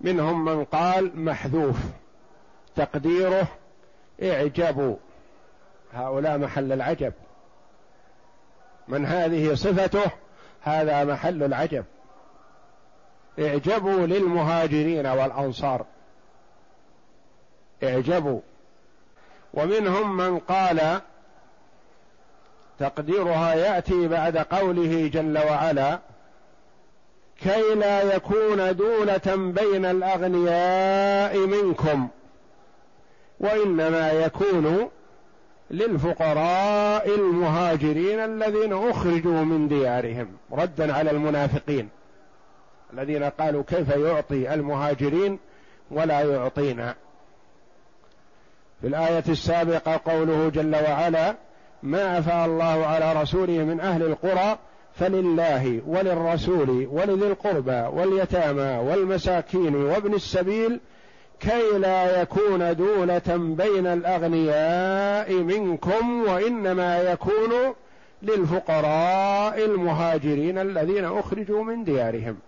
منهم 0.00 0.44
من 0.44 0.64
قال 0.64 1.20
محذوف. 1.20 1.76
تقديره 2.76 3.46
اعجبوا 4.22 4.96
هؤلاء 5.94 6.38
محل 6.38 6.72
العجب. 6.72 7.12
من 8.88 9.06
هذه 9.06 9.54
صفته 9.54 10.10
هذا 10.62 11.04
محل 11.04 11.42
العجب. 11.42 11.84
إعجبوا 13.38 14.06
للمهاجرين 14.06 15.06
والأنصار. 15.06 15.86
إعجبوا. 17.82 18.40
ومنهم 19.54 20.16
من 20.16 20.38
قال 20.38 21.00
تقديرها 22.78 23.54
يأتي 23.54 24.08
بعد 24.08 24.36
قوله 24.36 25.10
جل 25.12 25.38
وعلا 25.38 25.98
كي 27.40 27.74
لا 27.74 28.14
يكون 28.14 28.76
دولة 28.76 29.52
بين 29.52 29.84
الأغنياء 29.84 31.38
منكم. 31.38 32.08
وإنما 33.44 34.12
يكون 34.12 34.88
للفقراء 35.70 37.14
المهاجرين 37.14 38.20
الذين 38.20 38.72
أخرجوا 38.72 39.44
من 39.44 39.68
ديارهم 39.68 40.26
ردا 40.52 40.92
على 40.94 41.10
المنافقين. 41.10 41.88
الذين 42.92 43.24
قالوا 43.24 43.62
كيف 43.62 43.88
يعطي 43.88 44.54
المهاجرين 44.54 45.38
ولا 45.90 46.20
يعطينا. 46.20 46.94
في 48.80 48.86
الآية 48.86 49.24
السابقة 49.28 50.00
قوله 50.04 50.48
جل 50.48 50.74
وعلا 50.74 51.34
ما 51.82 52.18
أفاء 52.18 52.46
الله 52.46 52.86
على 52.86 53.22
رسوله 53.22 53.64
من 53.64 53.80
أهل 53.80 54.02
القرى 54.02 54.58
فلله 54.94 55.80
وللرسول 55.86 56.88
ولذي 56.90 57.26
القربى 57.26 57.98
واليتامى 58.00 58.90
والمساكين 58.90 59.74
وابن 59.74 60.14
السبيل 60.14 60.80
كي 61.40 61.78
لا 61.78 62.22
يكون 62.22 62.76
دولة 62.76 63.22
بين 63.36 63.86
الأغنياء 63.86 65.32
منكم 65.32 66.24
وإنما 66.28 66.98
يكون 66.98 67.74
للفقراء 68.22 69.64
المهاجرين 69.64 70.58
الذين 70.58 71.04
أخرجوا 71.04 71.64
من 71.64 71.84
ديارهم. 71.84 72.38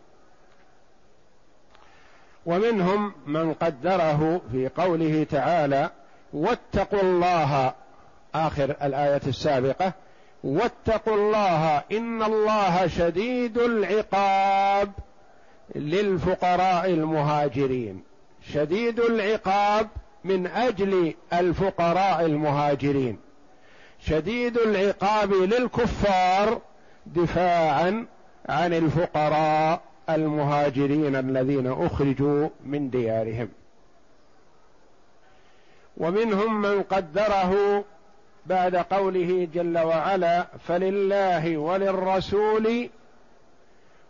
ومنهم 2.47 3.13
من 3.27 3.55
قدره 3.55 4.41
في 4.53 4.69
قوله 4.69 5.27
تعالى 5.31 5.91
واتقوا 6.33 7.03
الله 7.03 7.73
آخر 8.35 8.77
الآية 8.83 9.21
السابقة 9.27 9.93
واتقوا 10.45 11.15
الله 11.15 11.83
إن 11.93 12.23
الله 12.23 12.87
شديد 12.87 13.59
العقاب 13.59 14.93
للفقراء 15.75 16.91
المهاجرين. 16.91 18.06
شديد 18.53 19.01
العقاب 19.01 19.89
من 20.25 20.47
أجل 20.47 21.15
الفقراء 21.33 22.27
المهاجرين. 22.27 23.19
شديد 24.01 24.59
العقاب 24.59 25.33
للكفار 25.33 26.61
دفاعا 27.07 28.07
عن 28.49 28.73
الفقراء 28.73 29.81
المهاجرين 30.11 31.17
الذين 31.17 31.67
أخرجوا 31.67 32.49
من 32.65 32.91
ديارهم. 32.91 33.49
ومنهم 35.97 36.63
من 36.63 36.83
قدره 36.83 37.85
بعد 38.47 38.77
قوله 38.77 39.49
جل 39.55 39.79
وعلا 39.79 40.47
فلله 40.69 41.57
وللرسول 41.57 42.89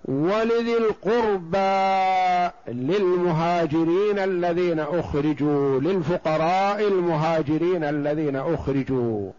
ولذي 0.08 0.76
القربى 0.76 2.50
للمهاجرين 2.68 4.18
الذين 4.18 4.80
أخرجوا 4.80 5.80
للفقراء 5.80 6.88
المهاجرين 6.88 7.84
الذين 7.84 8.36
أخرجوا. 8.36 9.32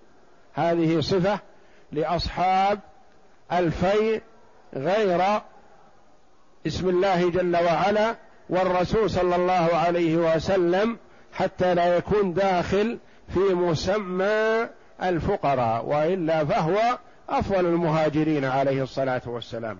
هذه 0.54 1.00
صفة 1.00 1.40
لأصحاب 1.92 2.80
الفيء 3.52 4.22
غير 4.76 5.42
اسم 6.68 6.90
الله 6.90 7.30
جل 7.30 7.56
وعلا 7.56 8.16
والرسول 8.50 9.10
صلى 9.10 9.36
الله 9.36 9.76
عليه 9.76 10.18
وسلم 10.18 10.98
حتى 11.34 11.76
لا 11.76 11.98
يكون 11.98 12.34
داخل 12.34 12.98
في 13.34 13.40
مسمى 13.40 14.70
الفقراء 15.04 15.86
وإلا 15.86 16.46
فهو 16.46 16.98
أفضل 17.30 17.66
المهاجرين 17.66 18.46
عليه 18.46 18.84
الصلاة 18.84 19.22
والسلام. 19.26 19.80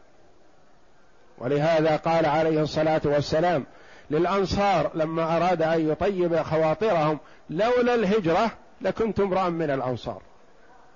ولهذا 1.38 1.96
قال 1.96 2.26
عليه 2.26 2.62
الصلاة 2.62 3.02
والسلام 3.06 3.66
للأنصار 4.10 4.92
لما 4.94 5.38
أراد 5.38 5.62
أن 5.62 5.90
يطيب 5.90 6.42
خواطرهم 6.42 7.20
لولا 7.50 7.96
الهجرة 7.96 8.52
لكنت 8.82 9.20
امرأ 9.20 9.50
من 9.50 9.72
الأنصار. 9.72 10.22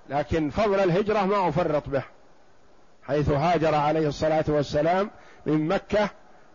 لكن 0.08 0.50
فضل 0.50 0.80
الهجرة 0.80 1.26
ما 1.26 1.48
أفرط 1.48 1.88
به 1.88 2.02
حيث 3.02 3.30
هاجر 3.30 3.74
عليه 3.74 4.08
الصلاة 4.08 4.44
والسلام 4.48 5.10
من 5.46 5.68
مكة 5.68 6.10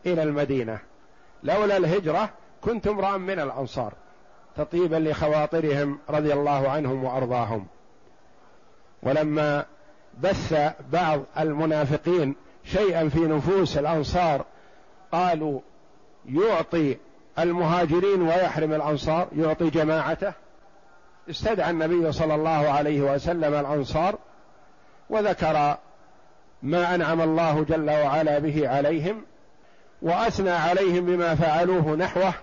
إلى 0.05 0.23
المدينة. 0.23 0.79
لولا 1.43 1.77
الهجرة 1.77 2.29
كنت 2.61 2.87
امرأ 2.87 3.17
من 3.17 3.39
الأنصار 3.39 3.93
تطيبا 4.57 4.95
لخواطرهم 4.95 5.99
رضي 6.09 6.33
الله 6.33 6.69
عنهم 6.69 7.03
وأرضاهم. 7.03 7.67
ولما 9.03 9.65
بث 10.21 10.73
بعض 10.91 11.21
المنافقين 11.39 12.35
شيئا 12.71 13.09
في 13.09 13.19
نفوس 13.19 13.77
الأنصار 13.77 14.45
قالوا 15.11 15.59
يعطي 16.25 16.97
المهاجرين 17.39 18.21
ويحرم 18.21 18.73
الأنصار 18.73 19.27
يعطي 19.37 19.69
جماعته. 19.69 20.33
استدعى 21.29 21.69
النبي 21.69 22.11
صلى 22.11 22.35
الله 22.35 22.69
عليه 22.69 23.01
وسلم 23.01 23.53
الأنصار 23.53 24.15
وذكر 25.09 25.77
ما 26.63 26.95
أنعم 26.95 27.21
الله 27.21 27.63
جل 27.63 27.89
وعلا 27.89 28.39
به 28.39 28.69
عليهم 28.69 29.25
وأثنى 30.01 30.49
عليهم 30.49 31.05
بما 31.05 31.35
فعلوه 31.35 31.95
نحوه 31.95 32.33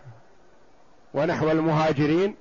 ونحو 1.14 1.50
المهاجرين. 1.50 2.34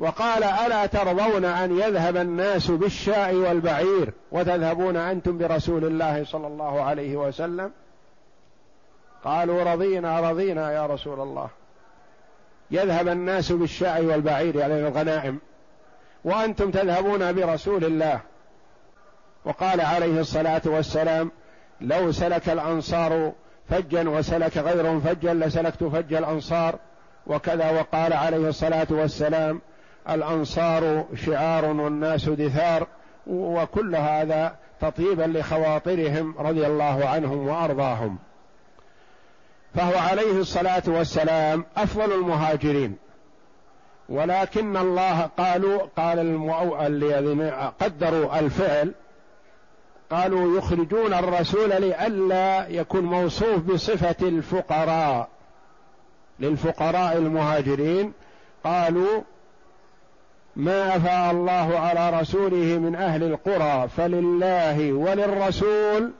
وقال 0.00 0.44
ألا 0.44 0.86
ترضون 0.86 1.44
أن 1.44 1.78
يذهب 1.78 2.16
الناس 2.16 2.70
بالشاء 2.70 3.34
والبعير 3.34 4.12
وتذهبون 4.32 4.96
أنتم 4.96 5.38
برسول 5.38 5.84
الله 5.84 6.24
صلى 6.24 6.46
الله 6.46 6.82
عليه 6.82 7.16
وسلم؟ 7.16 7.72
قالوا 9.24 9.72
رضينا 9.72 10.30
رضينا 10.30 10.72
يا 10.72 10.86
رسول 10.86 11.20
الله. 11.20 11.48
يذهب 12.70 13.08
الناس 13.08 13.52
بالشاء 13.52 14.04
والبعير 14.04 14.56
يعني 14.56 14.74
الغنائم. 14.74 15.38
وأنتم 16.24 16.70
تذهبون 16.70 17.32
برسول 17.32 17.84
الله. 17.84 18.20
وقال 19.44 19.80
عليه 19.80 20.20
الصلاة 20.20 20.62
والسلام 20.64 21.30
لو 21.80 22.12
سلك 22.12 22.48
الأنصار 22.48 23.32
فجا 23.68 24.08
وسلك 24.08 24.58
غيرهم 24.58 25.00
فجا 25.00 25.34
لسلكت 25.34 25.84
فج 25.84 26.14
الأنصار. 26.14 26.78
وكذا 27.26 27.70
وقال 27.70 28.12
عليه 28.12 28.48
الصلاة 28.48 28.86
والسلام 28.90 29.60
الأنصار 30.10 31.04
شعار 31.26 31.64
والناس 31.64 32.28
دثار 32.28 32.86
وكل 33.26 33.96
هذا 33.96 34.54
تطيبا 34.80 35.22
لخواطرهم 35.22 36.34
رضي 36.38 36.66
الله 36.66 37.08
عنهم 37.08 37.48
وأرضاهم. 37.48 38.18
فهو 39.74 39.98
عليه 39.98 40.40
الصلاة 40.40 40.82
والسلام 40.86 41.64
أفضل 41.76 42.12
المهاجرين. 42.12 42.96
ولكن 44.08 44.76
الله 44.76 45.20
قالوا 45.38 45.82
قال 45.96 46.18
الذين 46.86 47.50
قدروا 47.80 48.38
الفعل 48.38 48.94
قالوا 50.10 50.58
يخرجون 50.58 51.14
الرسول 51.14 51.70
لئلا 51.70 52.68
يكون 52.68 53.04
موصوف 53.04 53.58
بصفة 53.58 54.28
الفقراء. 54.28 55.28
للفقراء 56.40 57.16
المهاجرين 57.16 58.12
قالوا 58.64 59.22
ما 60.56 60.96
أفاء 60.96 61.30
الله 61.30 61.78
على 61.78 62.20
رسوله 62.20 62.78
من 62.78 62.94
أهل 62.94 63.22
القرى 63.22 63.88
فلله 63.88 64.92
وللرسول 64.92 66.12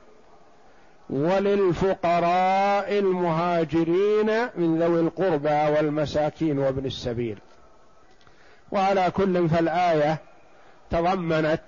وللفقراء 1.09 2.99
المهاجرين 2.99 4.47
من 4.55 4.79
ذوي 4.79 4.99
القربى 4.99 5.49
والمساكين 5.49 6.59
وابن 6.59 6.85
السبيل. 6.85 7.37
وعلى 8.71 9.11
كل 9.11 9.49
فالآية 9.49 10.17
تضمنت 10.91 11.61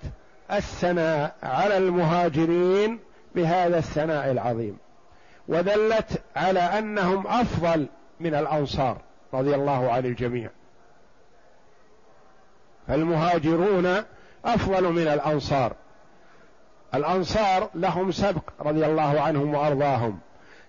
الثناء 0.52 1.36
على 1.44 1.78
المهاجرين 1.78 3.00
بهذا 3.36 3.78
الثناء 3.78 4.32
العظيم. 4.32 4.78
ودلت 5.48 6.22
على 6.36 6.60
أنهم 6.60 7.28
أفضل 7.28 7.88
من 8.20 8.36
الأنصار 8.36 8.98
رضي 9.34 9.56
الله 9.56 9.92
عن 9.92 10.06
الجميع. 10.06 10.50
فالمهاجرون 12.88 14.04
أفضل 14.46 14.84
من 14.84 15.08
الأنصار. 15.08 15.74
الأنصار 16.96 17.70
لهم 17.76 18.12
سبق 18.12 18.44
رضي 18.60 18.86
الله 18.86 19.22
عنهم 19.22 19.56
وأرضاهم 19.56 20.20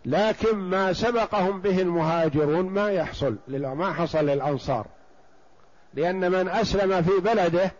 لكن 0.04 0.56
ما 0.56 0.92
سبقهم 0.92 1.60
به 1.60 1.80
المهاجرون 1.80 2.66
ما 2.66 2.90
يحصل 2.90 3.36
ما 3.48 3.92
حصل 3.92 4.26
للأنصار. 4.26 4.86
لأن 5.94 6.32
من 6.32 6.48
أسلم 6.48 7.02
في 7.02 7.20
بلده 7.20 7.72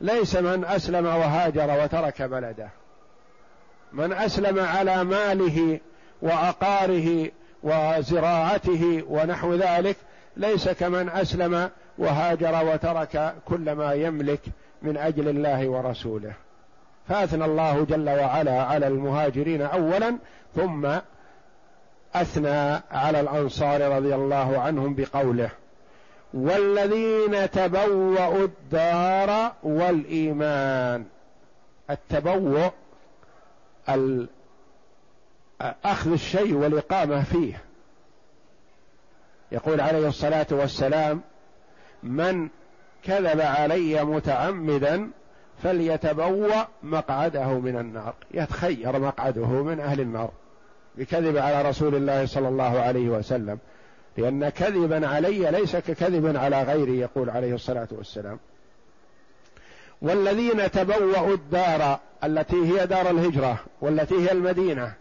ليس 0.00 0.36
من 0.36 0.64
أسلم 0.64 1.06
وهاجر 1.06 1.82
وترك 1.84 2.22
بلده. 2.22 2.68
من 3.92 4.12
أسلم 4.12 4.58
على 4.58 5.04
ماله 5.04 5.80
وعقاره 6.22 7.30
وزراعته 7.62 9.02
ونحو 9.08 9.54
ذلك 9.54 9.96
ليس 10.36 10.68
كمن 10.68 11.08
أسلم 11.08 11.70
وهاجر 12.00 12.72
وترك 12.72 13.34
كل 13.44 13.72
ما 13.72 13.92
يملك 13.92 14.40
من 14.82 14.96
أجل 14.96 15.28
الله 15.28 15.68
ورسوله. 15.68 16.32
فأثنى 17.08 17.44
الله 17.44 17.84
جل 17.84 18.08
وعلا 18.08 18.62
على 18.62 18.86
المهاجرين 18.86 19.62
اولا 19.62 20.18
ثم 20.56 20.98
أثنى 22.14 22.82
على 22.90 23.20
الأنصار 23.20 23.96
رضي 23.96 24.14
الله 24.14 24.58
عنهم 24.58 24.94
بقوله 24.94 25.50
والذين 26.34 27.50
تبوأوا 27.50 28.44
الدار 28.44 29.52
والإيمان. 29.62 31.04
التبوء 31.90 32.70
أخذ 35.84 36.12
الشيء 36.12 36.54
والإقامة 36.54 37.22
فيه. 37.22 37.62
يقول 39.52 39.80
عليه 39.80 40.08
الصلاة 40.08 40.46
والسلام 40.50 41.20
من 42.02 42.48
كذب 43.04 43.40
علي 43.40 44.04
متعمدا 44.04 45.10
فليتبوأ 45.62 46.64
مقعده 46.82 47.58
من 47.58 47.78
النار. 47.78 48.14
يتخير 48.30 48.98
مقعده 48.98 49.46
من 49.46 49.80
أهل 49.80 50.00
النار. 50.00 50.30
بكذب 50.96 51.36
على 51.36 51.68
رسول 51.68 51.94
الله 51.94 52.26
صلى 52.26 52.48
الله 52.48 52.80
عليه 52.80 53.08
وسلم. 53.08 53.58
لأن 54.16 54.48
كذبا 54.48 55.08
علي 55.08 55.50
ليس 55.50 55.76
ككذب 55.76 56.36
على 56.36 56.62
غيري 56.62 56.98
يقول 56.98 57.30
عليه 57.30 57.54
الصلاة 57.54 57.88
والسلام. 57.90 58.38
والذين 60.02 60.70
تبوأوا 60.70 61.34
الدار 61.34 61.98
التي 62.24 62.56
هي 62.56 62.86
دار 62.86 63.10
الهجرة 63.10 63.58
والتي 63.80 64.14
هي 64.14 64.32
المدينة 64.32 64.92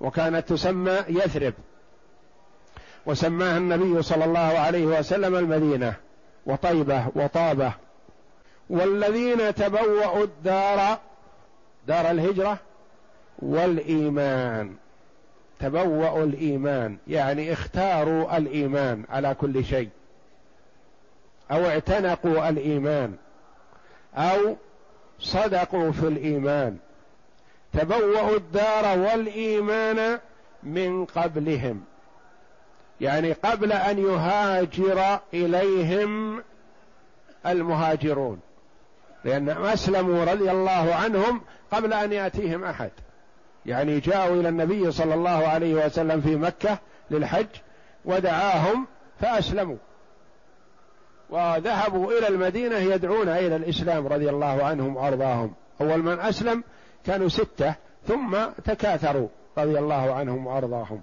وكانت 0.00 0.48
تسمى 0.48 0.98
يثرب 1.08 1.54
وسماها 3.06 3.58
النبي 3.58 4.02
صلى 4.02 4.24
الله 4.24 4.40
عليه 4.40 4.86
وسلم 4.86 5.36
المدينة. 5.36 5.94
وطيبة 6.46 7.06
وطابة. 7.14 7.72
والذين 8.70 9.54
تبوأوا 9.54 10.24
الدار 10.24 10.98
دار 11.86 12.10
الهجرة 12.10 12.58
والإيمان. 13.38 14.74
تبوأوا 15.60 16.24
الإيمان 16.24 16.98
يعني 17.08 17.52
اختاروا 17.52 18.36
الإيمان 18.36 19.04
على 19.08 19.34
كل 19.34 19.64
شيء. 19.64 19.88
أو 21.50 21.66
اعتنقوا 21.66 22.48
الإيمان. 22.48 23.14
أو 24.14 24.56
صدقوا 25.18 25.92
في 25.92 26.08
الإيمان. 26.08 26.76
تبوأوا 27.72 28.36
الدار 28.36 28.98
والإيمان 28.98 30.18
من 30.62 31.04
قبلهم. 31.04 31.84
يعني 33.02 33.32
قبل 33.32 33.72
أن 33.72 33.98
يهاجر 33.98 35.20
إليهم 35.34 36.42
المهاجرون. 37.46 38.40
لأنهم 39.24 39.64
أسلموا 39.64 40.24
رضي 40.24 40.50
الله 40.50 40.94
عنهم 40.94 41.40
قبل 41.72 41.92
أن 41.92 42.12
يأتيهم 42.12 42.64
أحد. 42.64 42.90
يعني 43.66 44.00
جاءوا 44.00 44.40
إلى 44.40 44.48
النبي 44.48 44.92
صلى 44.92 45.14
الله 45.14 45.48
عليه 45.48 45.86
وسلم 45.86 46.20
في 46.20 46.36
مكة 46.36 46.78
للحج 47.10 47.46
ودعاهم 48.04 48.86
فأسلموا. 49.20 49.76
وذهبوا 51.30 52.18
إلى 52.18 52.28
المدينة 52.28 52.76
يدعون 52.76 53.28
إلى 53.28 53.56
الإسلام 53.56 54.06
رضي 54.06 54.30
الله 54.30 54.64
عنهم 54.64 54.96
وأرضاهم. 54.96 55.54
أول 55.80 55.98
من 55.98 56.20
أسلم 56.20 56.64
كانوا 57.06 57.28
ستة 57.28 57.74
ثم 58.06 58.36
تكاثروا 58.64 59.28
رضي 59.58 59.78
الله 59.78 60.14
عنهم 60.14 60.46
وأرضاهم. 60.46 61.02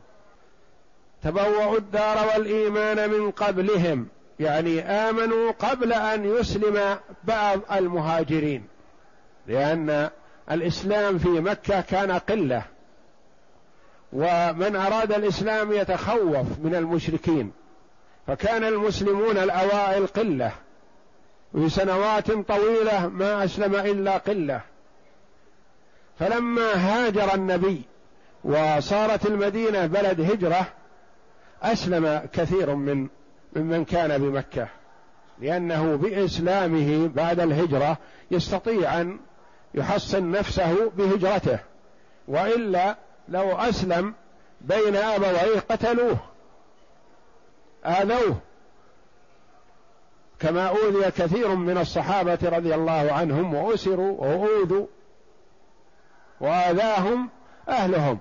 تبوأوا 1.24 1.78
الدار 1.78 2.28
والإيمان 2.28 3.10
من 3.10 3.32
قبلهم. 3.32 4.08
يعني 4.40 4.82
آمنوا 4.82 5.52
قبل 5.52 5.94
أن 5.94 6.26
يسلم 6.26 6.98
بعض 7.24 7.60
المهاجرين. 7.72 8.68
لأن 9.48 10.10
الإسلام 10.52 11.18
في 11.18 11.30
مكة 11.30 11.82
كان 11.82 12.12
قلة. 12.12 12.64
ومن 14.14 14.76
أراد 14.76 15.14
الإسلام 15.14 15.74
يتخوف 15.74 16.48
من 16.64 16.76
المشركين. 16.76 17.52
فكان 18.28 18.64
المسلمون 18.64 19.38
الأوائل 19.38 20.08
قلة. 20.08 20.52
في 21.52 21.70
سنوات 21.70 22.32
طويلة 22.32 23.08
ما 23.08 23.44
أسلم 23.44 23.76
إلا 23.76 24.18
قلة. 24.18 24.62
فلما 26.20 26.72
هاجر 26.74 27.34
النبي 27.34 27.82
وصارت 28.44 29.26
المدينة 29.26 29.86
بلد 29.86 30.22
هجرة 30.22 30.68
أسلم 31.62 32.28
كثير 32.34 32.76
من 32.76 33.08
ممن 33.56 33.86
كان 33.86 34.18
بمكة 34.18 34.68
لأنه 35.40 35.96
بإسلامه 35.96 37.08
بعد 37.08 37.40
الهجرة 37.40 37.98
يستطيع 38.32 39.02
أن 39.02 39.20
يحصن 39.74 40.32
نفسه 40.32 40.90
بهجرته 40.90 41.60
وإلا 42.28 42.96
لو 43.30 43.58
أسلم 43.58 44.14
بين 44.62 44.96
أبويه 44.96 45.60
قتلوه 45.60 46.18
آذوه. 47.86 48.38
كما 50.40 50.68
أوذي 50.68 51.12
كثير 51.12 51.56
من 51.56 51.78
الصحابة 51.78 52.40
رضي 52.44 52.76
الله 52.76 53.12
عنهم 53.12 53.54
وأسروا 53.54 54.22
وأوذوا 54.22 54.88
وآذاهم 56.42 57.30
أهلهم. 57.70 58.20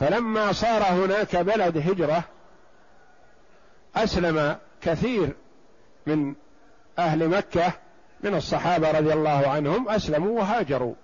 فلما 0.00 0.52
صار 0.52 0.82
هناك 0.82 1.36
بلد 1.36 1.78
هجرة 1.78 2.24
أسلم 3.96 4.56
كثير 4.82 5.28
من 6.06 6.34
أهل 6.98 7.28
مكة 7.28 7.72
من 8.24 8.34
الصحابة 8.34 8.90
رضي 8.90 9.12
الله 9.12 9.48
عنهم 9.48 9.88
أسلموا 9.88 10.40
وهاجروا. 10.40 10.94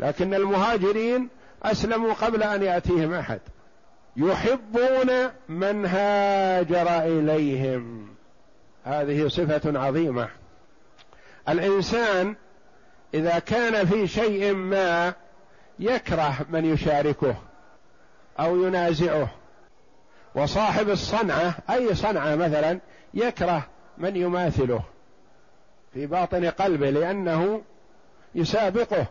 لكن 0.00 0.34
المهاجرين 0.34 1.28
أسلموا 1.62 2.12
قبل 2.12 2.42
أن 2.42 2.62
يأتيهم 2.62 3.14
أحد. 3.14 3.40
يحبون 4.16 5.30
من 5.48 5.86
هاجر 5.86 6.98
إليهم. 6.98 8.08
هذه 8.84 9.28
صفة 9.28 9.78
عظيمة. 9.78 10.28
الإنسان 11.48 12.36
إذا 13.14 13.38
كان 13.38 13.86
في 13.86 14.06
شيء 14.06 14.54
ما 14.54 15.14
يكره 15.78 16.34
من 16.50 16.64
يشاركه. 16.64 17.36
أو 18.40 18.66
ينازعه. 18.66 19.28
وصاحب 20.34 20.88
الصنعة 20.88 21.54
أي 21.70 21.94
صنعة 21.94 22.34
مثلا 22.34 22.80
يكره 23.14 23.66
من 23.98 24.16
يماثله 24.16 24.82
في 25.94 26.06
باطن 26.06 26.44
قلبه 26.44 26.90
لأنه 26.90 27.62
يسابقه 28.34 29.06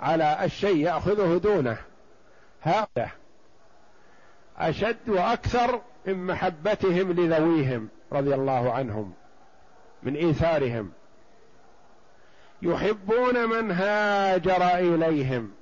على 0.00 0.44
الشيء 0.44 0.76
يأخذه 0.76 1.38
دونه. 1.38 1.76
هذا 2.60 3.10
أشد 4.58 5.08
وأكثر 5.08 5.80
من 6.06 6.26
محبتهم 6.26 7.12
لذويهم 7.12 7.88
رضي 8.12 8.34
الله 8.34 8.72
عنهم 8.72 9.12
من 10.02 10.16
إيثارهم. 10.16 10.92
يحبون 12.62 13.48
من 13.48 13.70
هاجر 13.70 14.74
إليهم. 14.78 15.55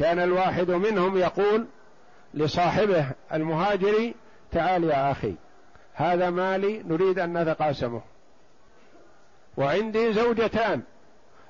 كان 0.00 0.18
الواحد 0.18 0.70
منهم 0.70 1.16
يقول 1.18 1.66
لصاحبه 2.34 3.06
المهاجر 3.32 4.12
تعال 4.52 4.84
يا 4.84 5.10
أخي 5.10 5.34
هذا 5.94 6.30
مالي 6.30 6.82
نريد 6.82 7.18
أن 7.18 7.42
نتقاسمه 7.42 8.00
وعندي 9.56 10.12
زوجتان 10.12 10.82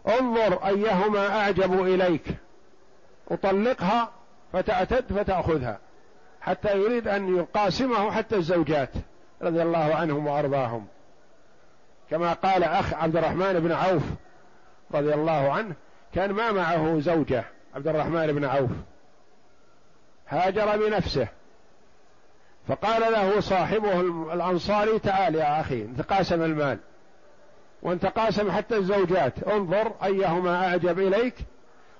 انظر 0.08 0.66
أيهما 0.66 1.28
أعجب 1.28 1.82
إليك. 1.82 2.24
أطلقها 3.30 4.10
فتعتد 4.52 5.04
فتأخذها 5.12 5.78
حتى 6.40 6.76
يريد 6.76 7.08
أن 7.08 7.36
يقاسمه 7.36 8.10
حتى 8.10 8.36
الزوجات 8.36 8.90
رضي 9.42 9.62
الله 9.62 9.94
عنهم 9.94 10.26
وأرضاهم. 10.26 10.86
كما 12.10 12.32
قال 12.32 12.64
أخ 12.64 12.94
عبد 12.94 13.16
الرحمن 13.16 13.60
بن 13.60 13.72
عوف 13.72 14.02
رضي 14.94 15.14
الله 15.14 15.52
عنه 15.52 15.74
كان 16.14 16.32
ما 16.32 16.52
معه 16.52 17.00
زوجة. 17.00 17.44
عبد 17.74 17.88
الرحمن 17.88 18.32
بن 18.32 18.44
عوف. 18.44 18.70
هاجر 20.28 20.76
بنفسه. 20.76 21.28
فقال 22.68 23.12
له 23.12 23.40
صاحبه 23.40 24.00
الأنصاري 24.34 24.98
تعال 24.98 25.34
يا 25.34 25.60
أخي 25.60 25.82
نتقاسم 25.82 26.42
المال. 26.42 26.78
وان 27.82 28.00
تقاسم 28.00 28.50
حتى 28.50 28.76
الزوجات. 28.76 29.42
انظر 29.42 29.92
أيهما 30.04 30.66
أعجب 30.66 30.98
إليك 30.98 31.34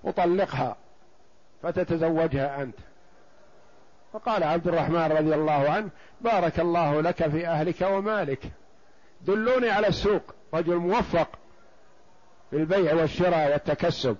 وطلقها 0.04 0.76
فتتزوجها 1.62 2.62
أنت. 2.62 2.76
فقال 4.12 4.44
عبد 4.44 4.68
الرحمن 4.68 5.12
رضي 5.12 5.34
الله 5.34 5.70
عنه 5.70 5.90
بارك 6.20 6.60
الله 6.60 7.00
لك 7.00 7.28
في 7.28 7.46
أهلك 7.46 7.80
ومالك. 7.82 8.50
دلوني 9.20 9.70
على 9.70 9.86
السوق 9.86 10.34
رجل 10.54 10.76
موفق 10.76 11.28
في 12.50 12.56
البيع 12.56 12.94
والشراء 12.94 13.52
والتكسب. 13.52 14.16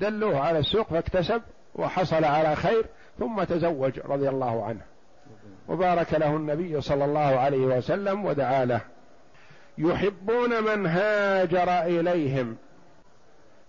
دلوه 0.00 0.40
على 0.40 0.58
السوق 0.58 0.88
فاكتسب 0.88 1.42
وحصل 1.74 2.24
على 2.24 2.56
خير 2.56 2.86
ثم 3.18 3.42
تزوج 3.42 3.98
رضي 3.98 4.28
الله 4.28 4.64
عنه. 4.64 4.80
وبارك 5.68 6.14
له 6.14 6.36
النبي 6.36 6.80
صلى 6.80 7.04
الله 7.04 7.20
عليه 7.20 7.66
وسلم 7.66 8.24
ودعا 8.24 8.64
له. 8.64 8.80
يحبون 9.78 10.64
من 10.64 10.86
هاجر 10.86 11.82
إليهم 11.82 12.56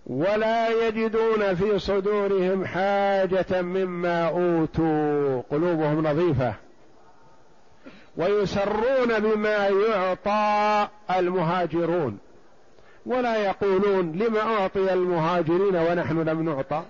ولا 0.06 0.86
يجدون 0.86 1.54
في 1.54 1.78
صدورهم 1.78 2.64
حاجة 2.64 3.62
مما 3.62 4.28
أوتوا. 4.28 5.42
قلوبهم 5.50 6.06
نظيفة. 6.06 6.54
ويسرون 8.16 9.18
بما 9.18 9.68
يعطى 9.68 10.88
المهاجرون. 11.18 12.18
ولا 13.06 13.36
يقولون 13.36 14.12
لم 14.12 14.36
أعطي 14.36 14.92
المهاجرين 14.92 15.76
ونحن 15.76 16.22
لم 16.22 16.42
نعطى؟ 16.42 16.82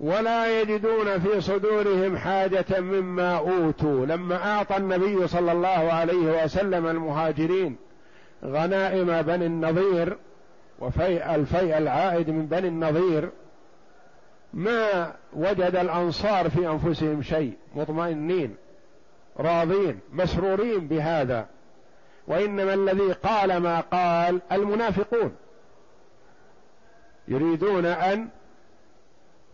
ولا 0.00 0.60
يجدون 0.60 1.18
في 1.18 1.40
صدورهم 1.40 2.16
حاجة 2.16 2.80
مما 2.80 3.38
أوتوا. 3.38 4.06
لما 4.06 4.46
أعطى 4.46 4.76
النبي 4.76 5.26
صلى 5.26 5.52
الله 5.52 5.92
عليه 5.92 6.44
وسلم 6.44 6.86
المهاجرين 6.86 7.76
غنائم 8.44 9.22
بني 9.22 9.46
النضير 9.46 10.16
وفيء 10.78 11.34
الفيء 11.34 11.78
العائد 11.78 12.30
من 12.30 12.46
بني 12.46 12.68
النضير 12.68 13.30
ما 14.54 15.12
وجد 15.32 15.76
الأنصار 15.76 16.50
في 16.50 16.68
أنفسهم 16.68 17.22
شيء 17.22 17.52
مطمئنين 17.74 18.56
راضين 19.38 20.00
مسرورين 20.12 20.88
بهذا. 20.88 21.46
وإنما 22.28 22.74
الذي 22.74 23.12
قال 23.12 23.56
ما 23.56 23.80
قال 23.80 24.40
المنافقون. 24.52 25.36
يريدون 27.28 27.86
أن 27.86 28.28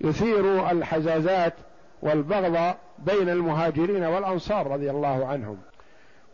يثيروا 0.00 0.70
الحزازات 0.70 1.54
والبغض 2.02 2.74
بين 2.98 3.28
المهاجرين 3.28 4.04
والأنصار 4.04 4.66
رضي 4.66 4.90
الله 4.90 5.26
عنهم. 5.26 5.58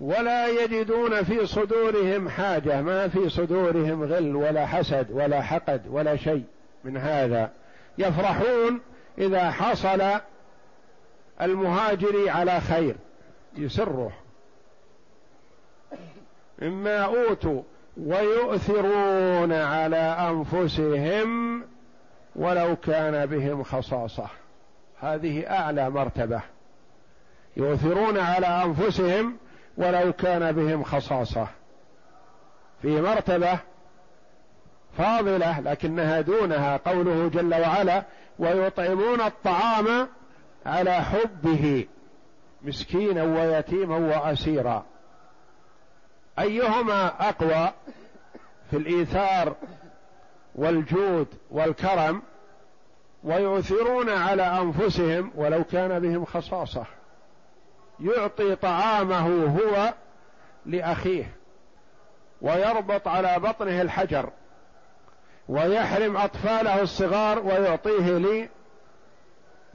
ولا 0.01 0.49
يجدون 0.49 1.23
في 1.23 1.47
صدورهم 1.47 2.29
حاجة 2.29 2.83
ما 2.83 3.09
في 3.09 3.29
صدورهم 3.29 4.05
غل 4.05 4.37
ولا 4.37 4.67
حسد 4.67 5.07
ولا 5.11 5.43
حقد 5.43 5.83
ولا 5.91 6.17
شيء 6.17 6.45
من 6.85 6.97
هذا. 6.97 7.51
يفرحون 7.99 8.81
إذا 9.19 9.51
حصل 9.51 10.03
المهاجر 11.41 12.29
على 12.29 12.61
خير 12.61 12.97
يسره 13.57 14.13
مما 16.63 16.99
أوتوا 17.05 17.63
ويؤثرون 17.97 19.53
على 19.53 19.97
أنفسهم 20.31 21.63
ولو 22.37 22.77
كان 22.77 23.27
بهم 23.27 23.63
خصاصة. 23.63 24.27
هذه 25.01 25.51
أعلى 25.51 25.91
مرتبة. 25.91 26.41
يؤثرون 27.57 28.19
على 28.19 28.47
أنفسهم 28.47 29.37
ولو 29.77 30.13
كان 30.13 30.53
بهم 30.53 30.85
خصاصة. 30.85 31.49
في 32.83 33.01
مرتبة 33.01 33.59
فاضلة 34.99 35.61
لكنها 35.61 36.21
دونها 36.21 36.77
قوله 36.77 37.29
جل 37.29 37.55
وعلا 37.55 38.03
ويطعمون 38.39 39.21
الطعام 39.21 40.09
على 40.67 40.93
حبه 40.93 41.87
مسكينا 42.63 43.23
ويتيما 43.23 43.97
وأسيرا. 43.97 44.85
أيهما 46.39 47.29
أقوى 47.29 47.73
في 48.71 48.77
الإيثار 48.77 49.55
والجود 50.55 51.27
والكرم 51.51 52.23
ويؤثرون 53.25 54.11
على 54.11 54.43
أنفسهم 54.43 55.33
ولو 55.35 55.65
كان 55.65 56.01
بهم 56.01 56.25
خصاصة. 56.25 56.85
يعطي 58.01 58.55
طعامه 58.55 59.47
هو 59.47 59.95
لأخيه 60.67 61.35
ويربط 62.43 63.09
على 63.09 63.39
بطنه 63.39 63.83
الحجر 63.83 64.31
ويحرم 65.49 66.17
أطفاله 66.17 66.83
الصغار 66.83 67.39
ويعطيه 67.39 68.19
لي 68.19 68.49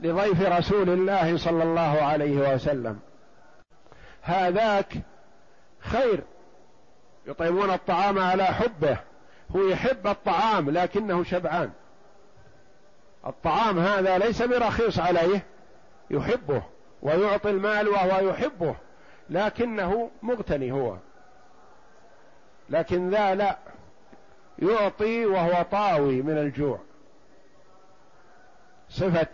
لضيف 0.00 0.40
رسول 0.42 0.90
الله 0.90 1.36
صلى 1.36 1.62
الله 1.62 2.02
عليه 2.02 2.54
وسلم. 2.54 2.98
هذاك 4.22 4.94
خير 5.80 6.22
يطعمون 7.26 7.70
الطعام 7.70 8.18
على 8.18 8.44
حبه. 8.44 8.98
هو 9.56 9.68
يحب 9.68 10.06
الطعام 10.06 10.70
لكنه 10.70 11.24
شبعان. 11.24 11.70
الطعام 13.26 13.78
هذا 13.78 14.18
ليس 14.18 14.42
برخيص 14.42 14.98
عليه. 14.98 15.42
يحبه 16.10 16.62
ويعطي 17.02 17.50
المال 17.50 17.88
وهو 17.88 18.28
يحبه. 18.28 18.74
لكنه 19.30 20.10
مغتني 20.22 20.72
هو. 20.72 20.96
لكن 22.70 23.10
ذا 23.10 23.34
لا. 23.34 23.58
يعطي 24.58 25.26
وهو 25.26 25.62
طاوي 25.62 26.22
من 26.22 26.38
الجوع. 26.38 26.78
صفة 28.88 29.28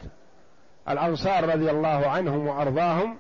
الأنصار 0.89 1.49
رضي 1.49 1.71
الله 1.71 2.09
عنهم 2.09 2.47
وأرضاهم 2.47 3.19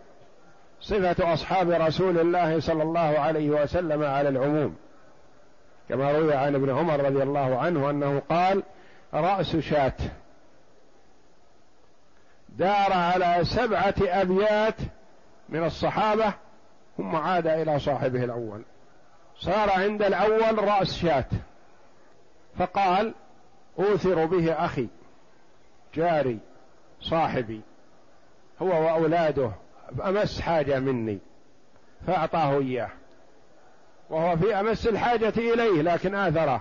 صفة 0.80 1.34
أصحاب 1.34 1.70
رسول 1.70 2.18
الله 2.18 2.60
صلى 2.60 2.82
الله 2.82 3.18
عليه 3.18 3.50
وسلم 3.50 4.02
على 4.02 4.28
العموم. 4.28 4.76
كما 5.88 6.12
روي 6.12 6.34
عن 6.34 6.54
ابن 6.54 6.70
عمر 6.70 7.04
رضي 7.04 7.22
الله 7.22 7.58
عنه 7.58 7.90
أنه 7.90 8.22
قال 8.30 8.62
رأس 9.14 9.56
شاة. 9.56 9.96
دار 12.48 12.92
على 12.92 13.44
سبعة 13.44 13.94
أبيات 14.00 14.74
من 15.48 15.64
الصحابة 15.64 16.32
ثم 16.96 17.16
عاد 17.16 17.46
إلى 17.46 17.78
صاحبه 17.78 18.24
الأول. 18.24 18.62
صار 19.38 19.70
عند 19.70 20.02
الأول 20.02 20.64
رأس 20.68 20.94
شاة. 20.94 21.24
فقال 22.58 23.14
أوثر 23.78 24.26
به 24.26 24.52
أخي 24.52 24.88
جاري 25.94 26.38
صاحبي 27.00 27.60
هو 28.62 28.68
وأولاده. 28.68 29.50
أمس 30.04 30.40
حاجة 30.40 30.80
مني 30.80 31.18
فأعطاه 32.06 32.58
إياه. 32.58 32.90
وهو 34.10 34.36
في 34.36 34.60
أمس 34.60 34.86
الحاجة 34.86 35.32
إليه 35.36 35.82
لكن 35.82 36.14
آثره. 36.14 36.60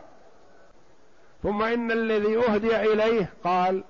ثم 1.44 1.62
إن 1.62 1.92
الذي 1.92 2.38
أهدي 2.38 2.94
إليه 2.94 3.30
قال 3.44 3.84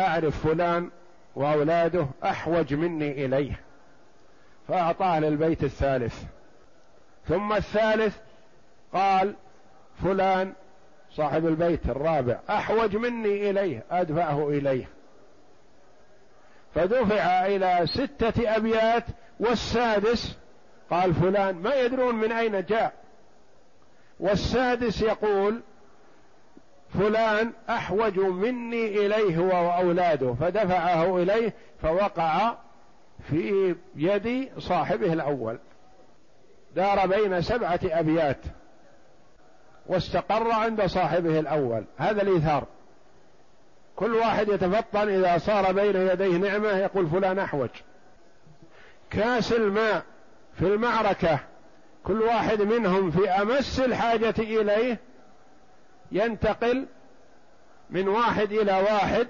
أعرف 0.00 0.46
فلان 0.46 0.90
وأولاده 1.34 2.06
أحوج 2.24 2.74
مني 2.74 3.24
إليه. 3.24 3.60
فأعطاه 4.68 5.20
للبيت 5.20 5.64
الثالث. 5.64 6.22
ثم 7.28 7.52
الثالث 7.52 8.16
قال 8.92 9.34
فلان 10.02 10.52
صاحب 11.10 11.46
البيت 11.46 11.86
الرابع 11.86 12.38
أحوج 12.50 12.96
مني 12.96 13.50
إليه 13.50 13.82
أدفعه 13.90 14.48
إليه. 14.48 14.95
فدفع 16.76 17.46
إلى 17.46 17.86
ستة 17.86 18.56
أبيات 18.56 19.04
والسادس 19.40 20.36
قال 20.90 21.14
فلان 21.14 21.54
ما 21.54 21.74
يدرون 21.74 22.14
من 22.14 22.32
أين 22.32 22.64
جاء. 22.64 22.92
والسادس 24.20 25.02
يقول 25.02 25.60
فلان 26.94 27.52
أحوج 27.70 28.18
مني 28.18 29.06
إليه 29.06 29.36
هو 29.36 29.68
واولاده 29.68 30.34
فدفعه 30.34 31.22
إليه 31.22 31.54
فوقع 31.82 32.54
في 33.30 33.74
يد 33.96 34.48
صاحبه 34.58 35.12
الأول. 35.12 35.58
دار 36.74 37.06
بين 37.06 37.42
سبعة 37.42 37.80
أبيات 37.84 38.40
واستقر 39.86 40.50
عند 40.52 40.86
صاحبه 40.86 41.38
الأول. 41.40 41.84
هذا 41.96 42.22
الإيثار. 42.22 42.66
كل 43.96 44.14
واحد 44.14 44.48
يتفطن 44.48 45.08
إذا 45.08 45.38
صار 45.38 45.72
بين 45.72 45.96
يديه 45.96 46.36
نعمة 46.36 46.68
يقول 46.68 47.06
فلان 47.06 47.38
أحوج. 47.38 47.68
كاس 49.10 49.52
الماء 49.52 50.02
في 50.58 50.66
المعركة 50.66 51.38
كل 52.04 52.22
واحد 52.22 52.62
منهم 52.62 53.10
في 53.10 53.30
أمس 53.30 53.80
الحاجة 53.80 54.34
إليه 54.38 55.00
ينتقل 56.12 56.86
من 57.90 58.08
واحد 58.08 58.52
إلى 58.52 58.72
واحد. 58.72 59.28